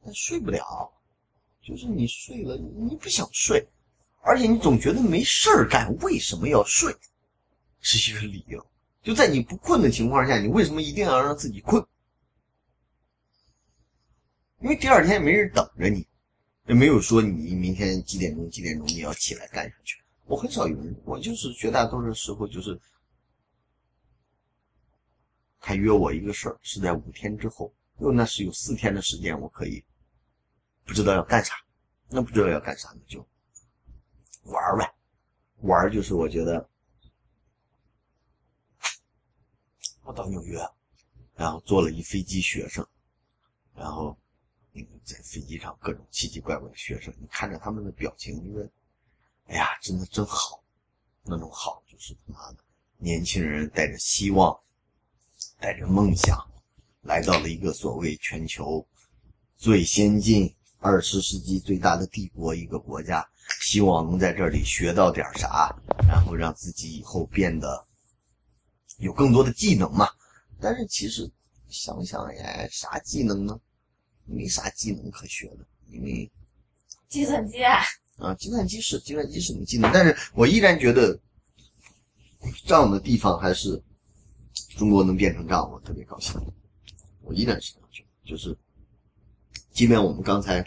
[0.03, 0.91] 但睡不了。
[1.61, 3.67] 就是你睡了，你不想睡。
[4.25, 6.91] 而且你总觉得没事儿干，为什么要睡？
[7.79, 8.65] 是一个理由。
[9.03, 11.85] 就在你不困的情况下，你为什么一定要让自己困？
[14.61, 16.07] 因为第二天没人等着你，
[16.65, 20.01] 也没有说你明天几点钟几点钟你要起来干下去。
[20.25, 22.81] 我很少有人，我就是绝大多数时候就是，
[25.59, 29.85] 他约我一个事儿是在五天之后，又那是有四天的时间我可以
[30.83, 31.53] 不知道要干啥，
[32.09, 33.23] 那不知道要干啥呢就。
[34.45, 34.93] 玩呗，
[35.61, 36.69] 玩就是我觉得，
[40.03, 40.59] 我到纽约，
[41.35, 42.87] 然后坐了一飞机学生，
[43.75, 44.17] 然后
[44.71, 48.67] 你在飞机上各种奇奇怪怪的学生，你看着他们的表情，你说，
[49.47, 50.63] 哎呀，真的真好，
[51.23, 52.57] 那种好就是他妈的
[52.97, 54.57] 年轻人带着希望，
[55.59, 56.37] 带着梦想，
[57.01, 58.87] 来到了一个所谓全球
[59.55, 63.27] 最先进、二十世纪最大的帝国一个国家。
[63.61, 65.75] 希望能在这里学到点啥，
[66.07, 67.83] 然后让自己以后变得
[68.97, 70.07] 有更多的技能嘛。
[70.59, 71.29] 但是其实
[71.69, 73.59] 想想，哎，啥技能呢？
[74.25, 76.31] 没啥技能可学的，因为
[77.07, 77.81] 计算机啊，
[78.17, 81.19] 啊，计算机是计算机是个技能，但是我依然觉得
[82.65, 83.81] 这样的地方还是
[84.77, 86.39] 中国能变成这样，我特别高兴。
[87.21, 88.57] 我依然是这样觉得，就是
[89.75, 90.65] 即便我们刚才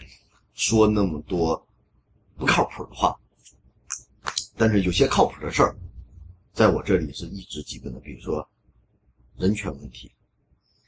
[0.53, 1.61] 说那么多。
[2.37, 3.13] 不靠谱的话，
[4.55, 5.75] 但是有些靠谱的事儿，
[6.53, 7.99] 在我这里是一直基本的。
[7.99, 8.49] 比如说
[9.35, 10.09] 人权问题、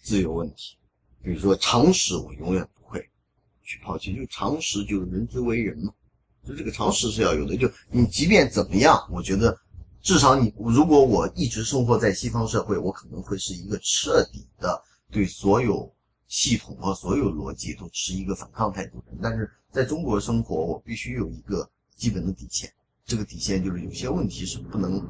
[0.02, 0.78] 自由问题，
[1.22, 3.06] 比如说常识，我永远不会
[3.64, 4.16] 去抛弃。
[4.16, 5.92] 就常识，就是人之为人嘛，
[6.48, 7.58] 就这个常识是要有的。
[7.58, 9.54] 就你即便怎么样，我觉得
[10.02, 15.94] 至少你，如果我一直生活在西方社会，我可能会是一个彻底的对所有
[16.32, 19.04] 系统和所有逻辑都持一个反抗态度。
[19.22, 19.48] 但是。
[19.72, 21.66] 在中国生活，我必须有一个
[21.96, 22.70] 基本的底线。
[23.06, 25.02] 这个底线就是有些问题是不能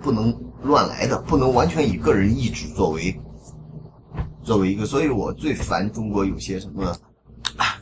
[0.00, 3.20] 不能乱来的，不能完全以个人意志作为
[4.42, 4.86] 作为一个。
[4.86, 6.96] 所以我最烦中国有些什么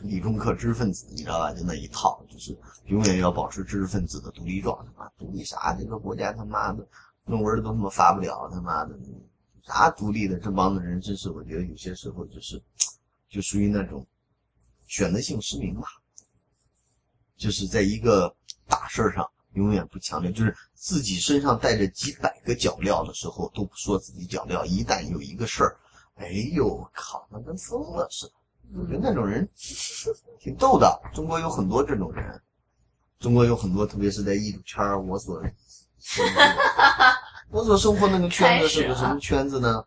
[0.01, 1.53] 理中科知识分子，你知道吧？
[1.53, 2.53] 就那一套，就是
[2.87, 4.91] 永远要保持知识分子的独立状态。
[5.17, 5.73] 独立啥？
[5.79, 6.85] 这个国家他妈的
[7.27, 8.93] 论文都他妈发不了，他妈的
[9.63, 10.39] 啥独立的？
[10.39, 12.61] 这帮子人真是，我觉得有些时候就是
[13.29, 14.05] 就属于那种。
[14.85, 15.87] 选择性失明吧，
[17.35, 18.35] 就是在一个
[18.67, 25.75] 大事上永远不强调，就是自己身上带着几百个脚镣的时候都不说自己脚镣，一旦有一个事儿，
[26.15, 28.33] 哎呦靠，那跟疯了似的。
[28.77, 29.49] 我觉得那种人
[30.39, 31.01] 挺逗的。
[31.11, 32.39] 中国有很多这种人，
[33.19, 35.41] 中国有很多，特别是在艺术圈我所
[37.53, 39.85] 我所生活那个圈子是个什么圈子呢？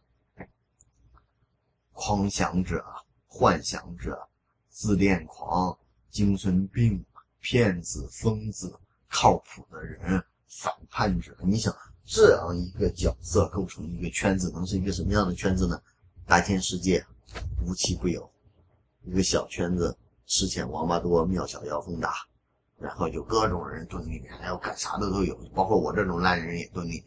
[1.93, 2.85] 狂想者、
[3.27, 4.17] 幻想者。
[4.69, 5.77] 自恋狂、
[6.09, 7.05] 精神病、
[7.41, 8.73] 骗子、疯子、
[9.09, 15.81] 靠谱的人、反叛者，你想这样一个角色构成一个圈子，能是一个什么样的圈子呢？
[16.25, 17.05] 大千世界，
[17.63, 18.31] 无奇不有。
[19.03, 19.97] 一个小圈子，
[20.27, 22.15] 吃钱王八多，庙小妖风大。
[22.79, 27.03] 然后就各种人蹲里面，然后干啥的都有，包括我这种烂人也蹲里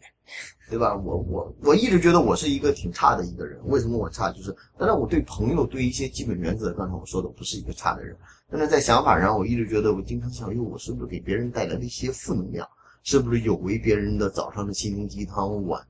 [0.68, 0.96] 对吧？
[0.96, 4.30] 我我我一直觉得我是一个挺差的一个人，为什么我差？
[4.32, 8.16] 就是当然我对朋友对一些基本原则，刚才我说的不是一个差的人，
[8.50, 12.68] 但是在想法上，我一直觉得我经常想，哟，我是不是给别人带来了一些负能量？
[13.02, 15.82] 是不是有违别人的早上的心灵鸡汤，晚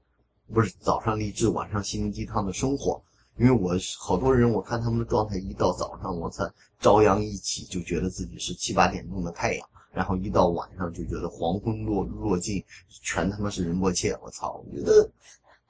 [0.54, 3.02] 不是早上励志，晚上心灵鸡汤的生活？
[3.40, 6.44] 因为我好多人，我看他们的状态，一到早上，我才
[6.78, 12.62] 朝阳一起，就觉得自己是七八点钟的太阳，然后一到晚上就觉得黄昏落落尽，
[13.02, 14.14] 全他妈是人波切。
[14.22, 15.10] 我操，我觉得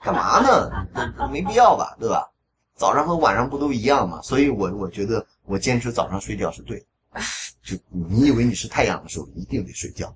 [0.02, 0.68] 干嘛呢？
[1.30, 2.28] 没必要吧，对吧？
[2.74, 4.20] 早上和晚上不都一样吗？
[4.20, 7.20] 所以我我觉得我坚持早上睡觉是对的。
[7.62, 10.08] 就你以为你是太阳的时候，一定得睡觉；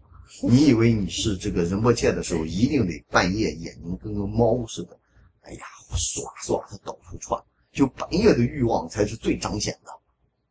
[0.42, 4.98] 你以为你是这个仁波切的时候，一定得半夜眼睛跟个猫似的。
[5.42, 9.90] 哎呀，唰唰的到处窜，就半夜的欲望才是最彰显的，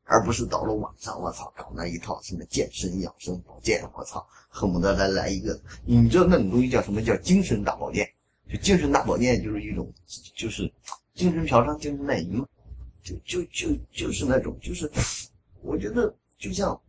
[0.04, 8.10] 而不是到了晚上，我操，搞那一套什么健身、养生、保健，我操，恨不得来来一个，你知道那种东西叫什么叫精神大保健？
[8.50, 9.92] 就精神大保健就是一种，
[10.36, 10.72] 就是
[11.14, 12.48] 精神嫖娼、精神卖淫嘛，
[13.02, 14.92] 就就就就是那种，就是
[15.62, 16.80] 我觉得就像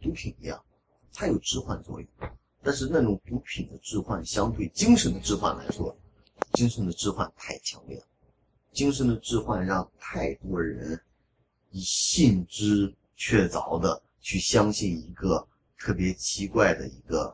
[0.00, 0.60] 毒品一样，
[1.12, 2.08] 它有致幻作用，
[2.62, 5.96] 但是那种毒品的致幻相对精神的致幻来说。
[6.58, 8.06] 精神的置换太强烈了，
[8.72, 11.00] 精神的置换让太多人
[11.70, 15.46] 以信之确凿的去相信一个
[15.78, 17.32] 特别奇怪的一个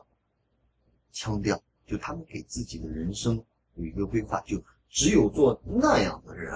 [1.11, 6.53] 腔调，就他们给自己的人生有一个规划，就只有做那样的人，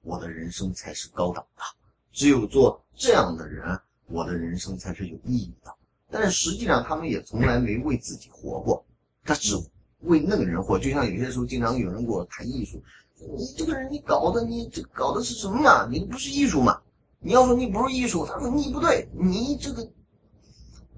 [0.00, 1.62] 我的人生才是高档的；
[2.12, 5.70] 只有做这样的人，我的人生才是有意义的。
[6.10, 8.82] 但是实际上，他们也从来没为自己活过，
[9.22, 9.54] 他只。
[10.02, 12.82] 为那个人活，就像有些时候经常有人给我谈艺术，
[13.36, 15.86] 你这个人你搞的你这搞的是什么嘛？
[15.90, 16.78] 你不是艺术嘛？
[17.20, 19.88] 你要说你不是艺术，他说你不对，你这个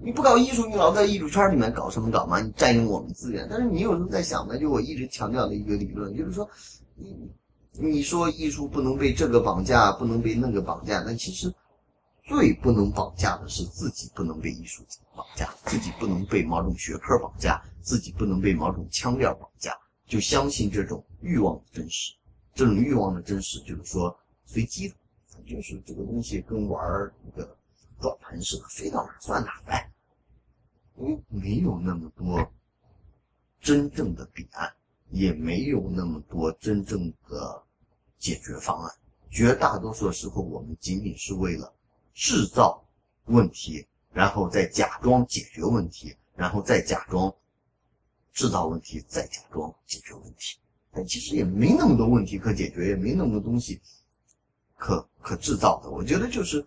[0.01, 2.39] 你不搞艺术，你老在艺术圈里面搞什么搞嘛？
[2.39, 3.47] 你占用我们资源。
[3.49, 6.47] 但是你有时候在想呢，就我一直强调的一个理论，就是说
[6.95, 7.31] 你
[7.71, 11.51] 你说艺术不能被这个绑架，不能被那个绑架，但其实。
[12.29, 19.75] 最不能绑架的是自己不能被艺术绑架，自己不能被某种学科绑架，自己不能被某种腔调绑架，
[20.05, 22.13] 就相信这种欲望的真实。
[22.53, 24.15] 这种欲望的真实就是说
[24.45, 24.95] 随机的，
[25.47, 27.57] 就是这个东西跟玩一个
[27.99, 29.91] 转盘似的，飞到哪算哪呗。
[30.97, 32.47] 嗯没有那么多
[33.59, 34.71] 真正的彼岸，
[35.09, 37.63] 也没有那么多真正的
[38.19, 38.95] 解决方案。
[39.31, 41.73] 绝大多数时候，我们仅仅是为了。
[42.19, 42.85] 制造
[43.27, 47.33] 问题，然后再假装解决问题，然后再假装
[48.33, 50.57] 制造问题，再假装解决问题。
[50.91, 53.79] 但其实也没那么多问题可解决，也没那么多东西
[54.75, 55.89] 可可制造的。
[55.89, 56.63] 我觉得就是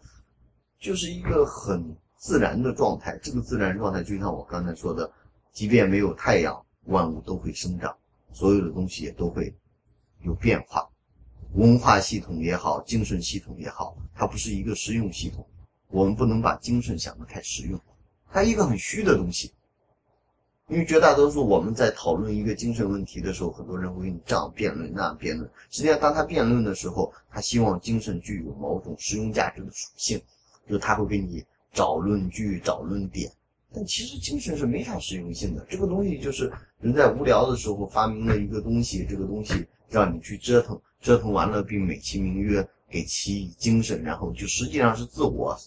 [0.79, 3.19] 就是一个很自然的状态。
[3.19, 5.13] 这个自然状态就像我刚才说的，
[5.53, 7.95] 即便没有太阳，万物都会生长，
[8.33, 9.55] 所有的东西也都会
[10.23, 10.89] 有变化。
[11.55, 15.47] 文化系统也好，精神系统也好，它不是一个实用系统。
[15.89, 17.79] 我们不能把精神想得太实用，
[18.31, 19.53] 它一个很虚的东西。
[20.69, 25.47] 因为绝大多数我们在讨论一个精神问题的时候，很多人会跟你这样辩论那样辩论。
[25.69, 30.19] 实际上，当他辩论的时候，他希望精神具有某种实用价值的属性，
[30.67, 31.45] 就他会给你
[31.75, 33.31] 找论据、找论点。
[33.75, 35.67] 但其实精神是没啥实用性的。
[35.69, 36.51] 这个东西就是
[36.81, 40.81] 人在无聊的时候发明了一个东西，这个东西让你去折腾。
[41.03, 45.59] 折腾完了，并美其名曰给其以精神，然后就实际上是自我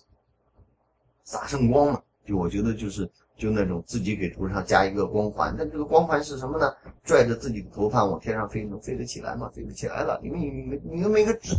[1.25, 2.01] 撒圣光嘛。
[2.25, 3.07] 就我觉得就是
[3.37, 6.73] 就那种自己给头上加一个光环，那这个光环是什么呢？
[7.03, 9.51] 拽着自己的头发往天上飞，能飞得起来吗？
[9.53, 11.55] 飞不起来了，因为你没你又没个着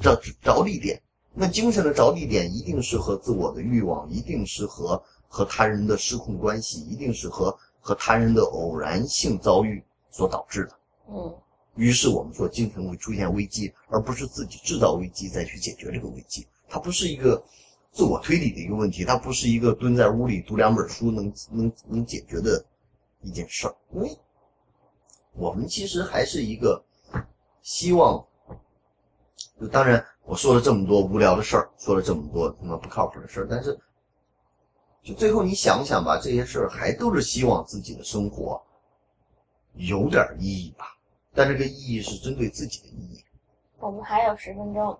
[0.00, 0.98] 着着力点。
[1.34, 10.72] 那精神的着力点一定是和自我的欲望，一定是和和他人的失控关系，一定是和和他人的偶然性遭遇所导致的。
[11.08, 11.34] 嗯。
[11.80, 16.46] 于是我们说，精神会出现危机，而不是自己制造危机再去解决这个危机。
[16.68, 17.42] 它不是一个
[17.90, 22.62] 自我推理的一个问题，它不是一个蹲在屋里读两本书能能能解决的
[23.22, 23.74] 一件事儿。
[23.94, 24.14] 因为
[25.32, 26.84] 我们其实还是一个
[27.62, 28.22] 希望，
[29.58, 33.80] 就当然我说了这么多无聊的事儿，说了这么多他妈不靠谱的事儿，但是
[35.02, 38.62] 就最后你想想吧，这些事儿还都是希望自己的生活
[39.76, 40.84] 有点意义吧。
[41.34, 43.24] 但这个意义是针对自己的意义。
[43.78, 44.98] 我们还有十分钟，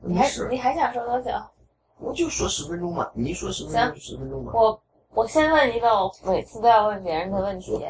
[0.00, 1.30] 你还你还想说多久？
[1.98, 4.52] 我就说十分钟嘛，你说十分钟就十分钟嘛。
[4.54, 4.82] 我
[5.14, 7.80] 我先问一个我每次都要问别人的问题，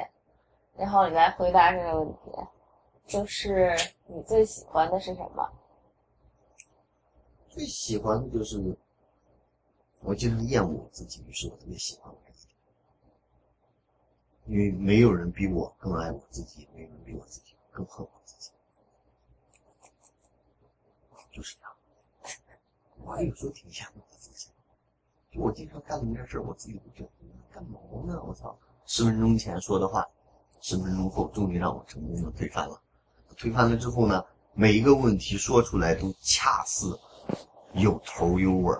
[0.77, 2.19] 然后你来回答这个问题，
[3.07, 3.77] 就是
[4.07, 5.47] 你最喜欢的是什么？
[7.51, 8.77] 最喜欢的就是
[10.03, 12.15] 我经常厌恶我自己，于是我特别喜欢
[14.49, 18.51] 因为没有人比我更爱我自己，没有人比我自己更恨我自己，
[21.31, 21.73] 就是这样。
[23.05, 24.49] 我还有时候挺羡慕我自己，
[25.31, 27.11] 就我经常干了一件事，我自己都觉得
[27.53, 28.59] 干毛呢，我操！
[28.87, 30.07] 十分钟前说的话，
[30.63, 32.81] 十分钟后终于让我成功的推翻了。
[33.37, 34.25] 推翻了之后呢，
[34.55, 36.99] 每一个问题说出来都恰似
[37.75, 38.75] 有头有尾，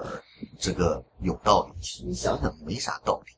[0.59, 1.81] 这个有道理。
[1.81, 3.33] 其实你想想，没啥道理，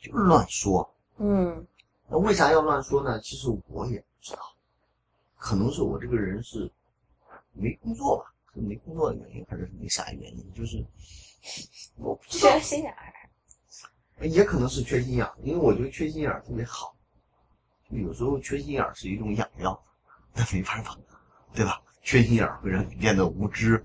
[0.00, 0.88] 就乱说。
[1.18, 1.66] 嗯
[2.08, 3.20] 那为啥要乱说呢？
[3.20, 4.40] 其实我也不知道，
[5.36, 6.68] 可能是我这个人是
[7.52, 10.84] 没工作吧，是没工作的原因，还是没啥原因，就是
[11.96, 13.12] 我不知道缺，心眼儿。
[14.26, 16.94] 也可能是缺心眼儿，因为我觉得缺心眼儿特别好。
[17.90, 19.80] 就有时候缺心眼儿是一种养料，
[20.34, 20.98] 那没办法，
[21.54, 21.80] 对吧？
[22.02, 23.84] 缺心眼儿会让你变得无知，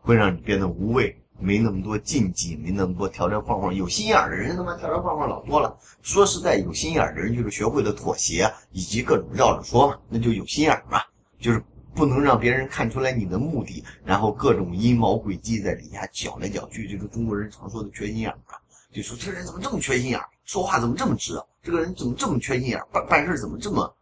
[0.00, 3.74] 会让你变得无畏，没那么多禁忌，没那么多条条框框。
[3.74, 5.78] 有心眼的人他妈条条框框老多了。
[6.02, 11.02] 说实在，有心眼的人就是学会了妥协，以及各种绕着说嘛，那就有心眼嘛，
[11.38, 11.62] 就是
[11.94, 18.56] 不能让别人看出来你的目的，然后各种阴谋诡计在底下搅来搅去，就是中国人常说的缺心眼儿嘛。
[18.92, 23.94] 就说这人怎么这么缺心眼，说话怎么这么直，这个人怎么这么缺心眼，办办事怎么这么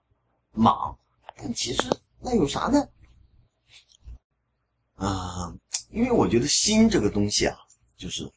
[0.53, 0.97] 莽？
[1.37, 1.83] 但其实
[2.21, 2.87] 那有啥呢？
[4.97, 5.53] 啊、
[5.95, 7.57] 因为我觉得心这个东西啊，
[7.97, 8.29] 就是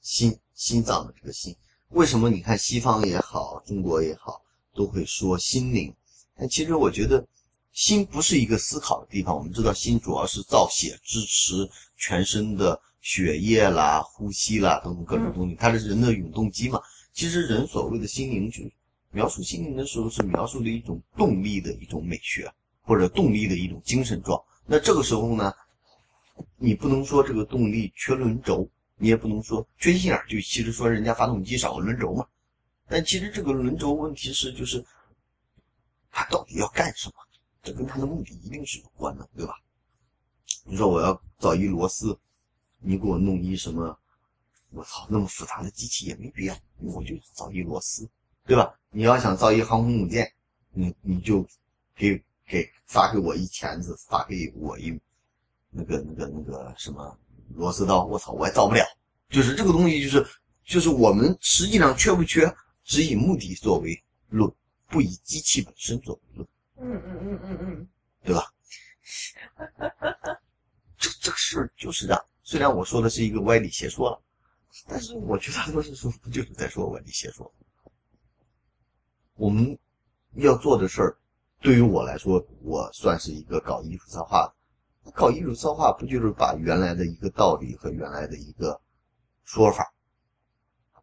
[0.00, 1.52] 心心脏的这个心。
[1.88, 4.40] 为什么你看西方也好，中国也好，
[4.72, 5.92] 都会说心灵？
[6.36, 7.26] 但其实我觉得
[7.72, 9.36] 心不是一个思考的地方。
[9.36, 16.80] 我们知道心主要是造血、支持全身的血液啦、呼吸啦等等各种东西，它是人的永动机嘛。
[17.12, 18.72] 其实人所谓的心灵，就是
[19.10, 22.48] 描述心灵的时候，是描述的一种动力的一种美学，
[22.82, 24.40] 或者动力的一种精神状。
[24.64, 25.52] 那这个时候呢，
[26.56, 32.26] 你不能说这个动力缺轮轴，你也不能说缺心眼儿，就其实说人家发动机少个轮轴嘛。
[32.86, 34.84] 但其实这个轮轴问题是，就是
[36.10, 37.14] 它到底要干什么？
[37.62, 39.54] 这跟它的目的一定是有关的，对吧？
[40.64, 42.18] 你说我要造一螺丝，
[42.78, 43.98] 你给我弄一什么？
[44.70, 48.08] 我操，那么复杂的机器也没必要，我就造一螺丝，
[48.44, 48.74] 对吧？
[48.90, 50.30] 你要想造一航空母舰，
[50.72, 51.46] 你你就
[51.94, 55.00] 给给发给我一钳子，发给我一
[55.74, 57.18] 那个那个那个什么
[57.54, 58.84] 螺丝刀，我操，我也造不了。
[59.28, 60.26] 就是这个东西，就是
[60.64, 62.52] 就是我们实际上缺不缺，
[62.84, 64.50] 只以目的作为论，
[64.88, 67.88] 不以机器本身作为论，嗯嗯嗯嗯嗯，
[68.22, 68.44] 对吧？
[70.96, 72.24] 这这个事儿就是这样。
[72.42, 74.22] 虽然我说的是一个歪理邪说了，
[74.86, 77.52] 但是我绝大多数时候不就是在说歪理邪说？
[79.34, 79.76] 我们
[80.34, 81.16] 要做的事儿，
[81.60, 84.54] 对于我来说，我算是一个搞艺术策划的。
[85.12, 88.80] 搞艺术策划不就是把原来的一个道理和原来的一个
[89.44, 89.92] 说法，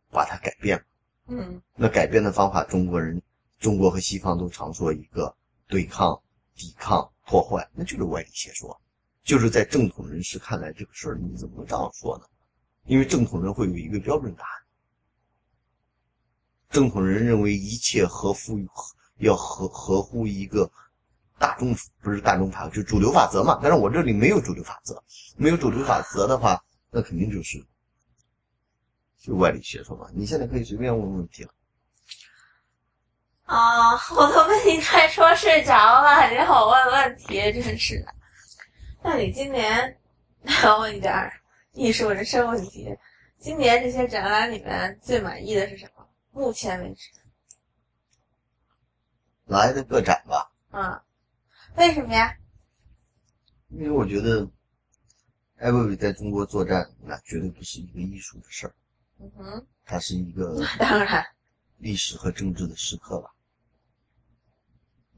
[0.09, 0.83] 把它改变了？
[1.27, 3.21] 嗯那改变的方法，中国人、
[3.59, 5.35] 中国和西方都常说一个
[5.67, 6.21] 对抗、
[6.55, 8.81] 抵抗、破坏，那就是歪理邪说。
[9.23, 12.25] 就是在正统人士看来，这个事儿你怎么能这样说呢？
[12.85, 14.51] 因为正统人会有一个标准答案。
[16.69, 18.57] 正统人认为一切合乎
[19.17, 20.71] 要合合乎一个
[21.41, 23.59] 大众不是大众法，就主流法则嘛。
[23.63, 25.03] 但是我这里没有主流法则，
[25.35, 27.57] 没有主流法则的话，那肯定就是
[29.17, 30.07] 就歪理邪说嘛。
[30.13, 31.51] 你现在可以随便问问题了。
[33.45, 38.13] 啊，我都被你快说睡着了，你让我问问题，真是的。
[39.03, 39.97] 那你今年，
[40.63, 41.13] 我问一点
[41.73, 42.87] 艺术人生问题，
[43.39, 46.07] 今年这些展览里面最满意的是什么？
[46.33, 47.09] 目前为止，
[49.47, 51.03] 来的个展吧，啊，
[51.75, 52.35] 为什么呀？
[53.69, 54.47] 因为我觉得
[55.57, 58.75] 艾薇薇在中国作战，那绝对不是一个艺术的事儿，
[59.19, 61.25] 嗯哼，它是一个 当然，
[61.77, 63.31] 历史和政治的时刻吧。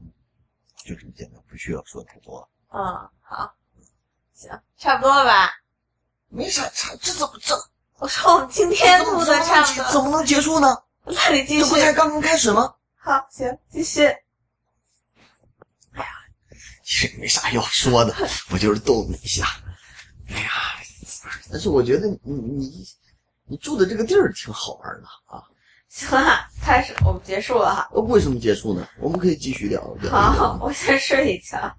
[0.00, 0.12] 嗯，
[0.84, 2.48] 就这么简单，不需要说太多了。
[2.68, 3.54] 嗯，好，
[4.32, 5.50] 行，差不多了吧？
[6.28, 7.54] 没啥差，这怎么这
[7.98, 10.84] 我说我们今天录的差不多，怎么能结束呢？
[11.04, 11.76] 那你继续这不。
[11.76, 12.74] 才刚刚开始吗？
[12.96, 14.02] 好，行，继续。
[15.92, 16.00] 其
[16.84, 18.14] 实没啥要说的，
[18.52, 19.46] 我就是逗你一下。
[20.28, 20.50] 哎呀，
[21.50, 22.86] 但是我觉得你你
[23.46, 25.42] 你住的这个地儿挺好玩的啊。
[25.88, 27.88] 行了，开始，我们结束了哈。
[27.92, 28.88] 呃为什么结束呢？
[28.98, 30.10] 我们可以继续聊聊。
[30.10, 31.76] 好，我先睡一觉。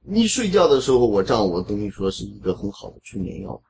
[0.00, 3.62] 你睡觉的时候，我丈我等于说是一个很好的催眠药。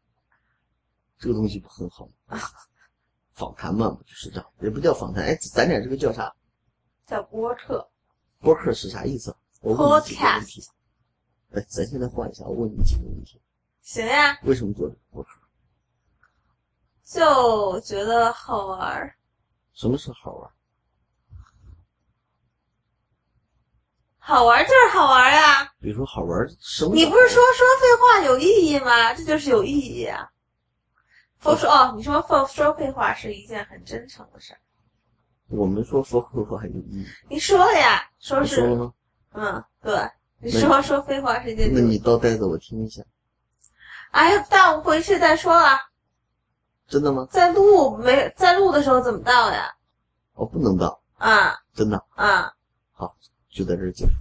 [1.18, 2.40] 这个东西不很好吗？
[3.34, 4.46] 访谈嘛，不就是这样？
[4.62, 6.32] 也不叫访谈，哎，咱俩这个叫啥？
[7.06, 7.86] 叫播客，
[8.40, 9.34] 播客是啥意思？
[9.60, 10.62] 我问你几个问题。
[11.52, 13.40] 哎，咱现在换一下，我问你几个问题。
[13.82, 14.38] 行呀。
[14.42, 15.30] 为什么做这个播客？
[17.04, 19.16] 就觉得好玩儿。
[19.72, 20.50] 什么是好玩？
[24.18, 25.72] 好玩儿就是好玩儿呀！
[25.80, 26.94] 比如说好玩，什么？
[26.94, 29.14] 你不是说说废话有意义吗？
[29.14, 30.30] 这就是有意义啊！
[31.38, 34.60] 佛说哦，你说说说废话是一件很真诚的事儿。
[35.46, 37.06] 我们说说废话很有意义。
[37.30, 38.94] 你说了呀，说是说了吗？
[39.32, 41.70] 嗯，对，你说说废话是一件。
[41.72, 43.02] 那你倒带着我听一下。
[44.10, 45.78] 哎呀，但我回去再说了。
[46.88, 47.28] 真的吗？
[47.30, 49.74] 在录没在录的时候怎么倒呀？
[50.34, 52.02] 哦，不能倒，啊真的。
[52.14, 52.52] 啊！
[52.92, 53.14] 好，
[53.50, 54.12] 就在这儿结束。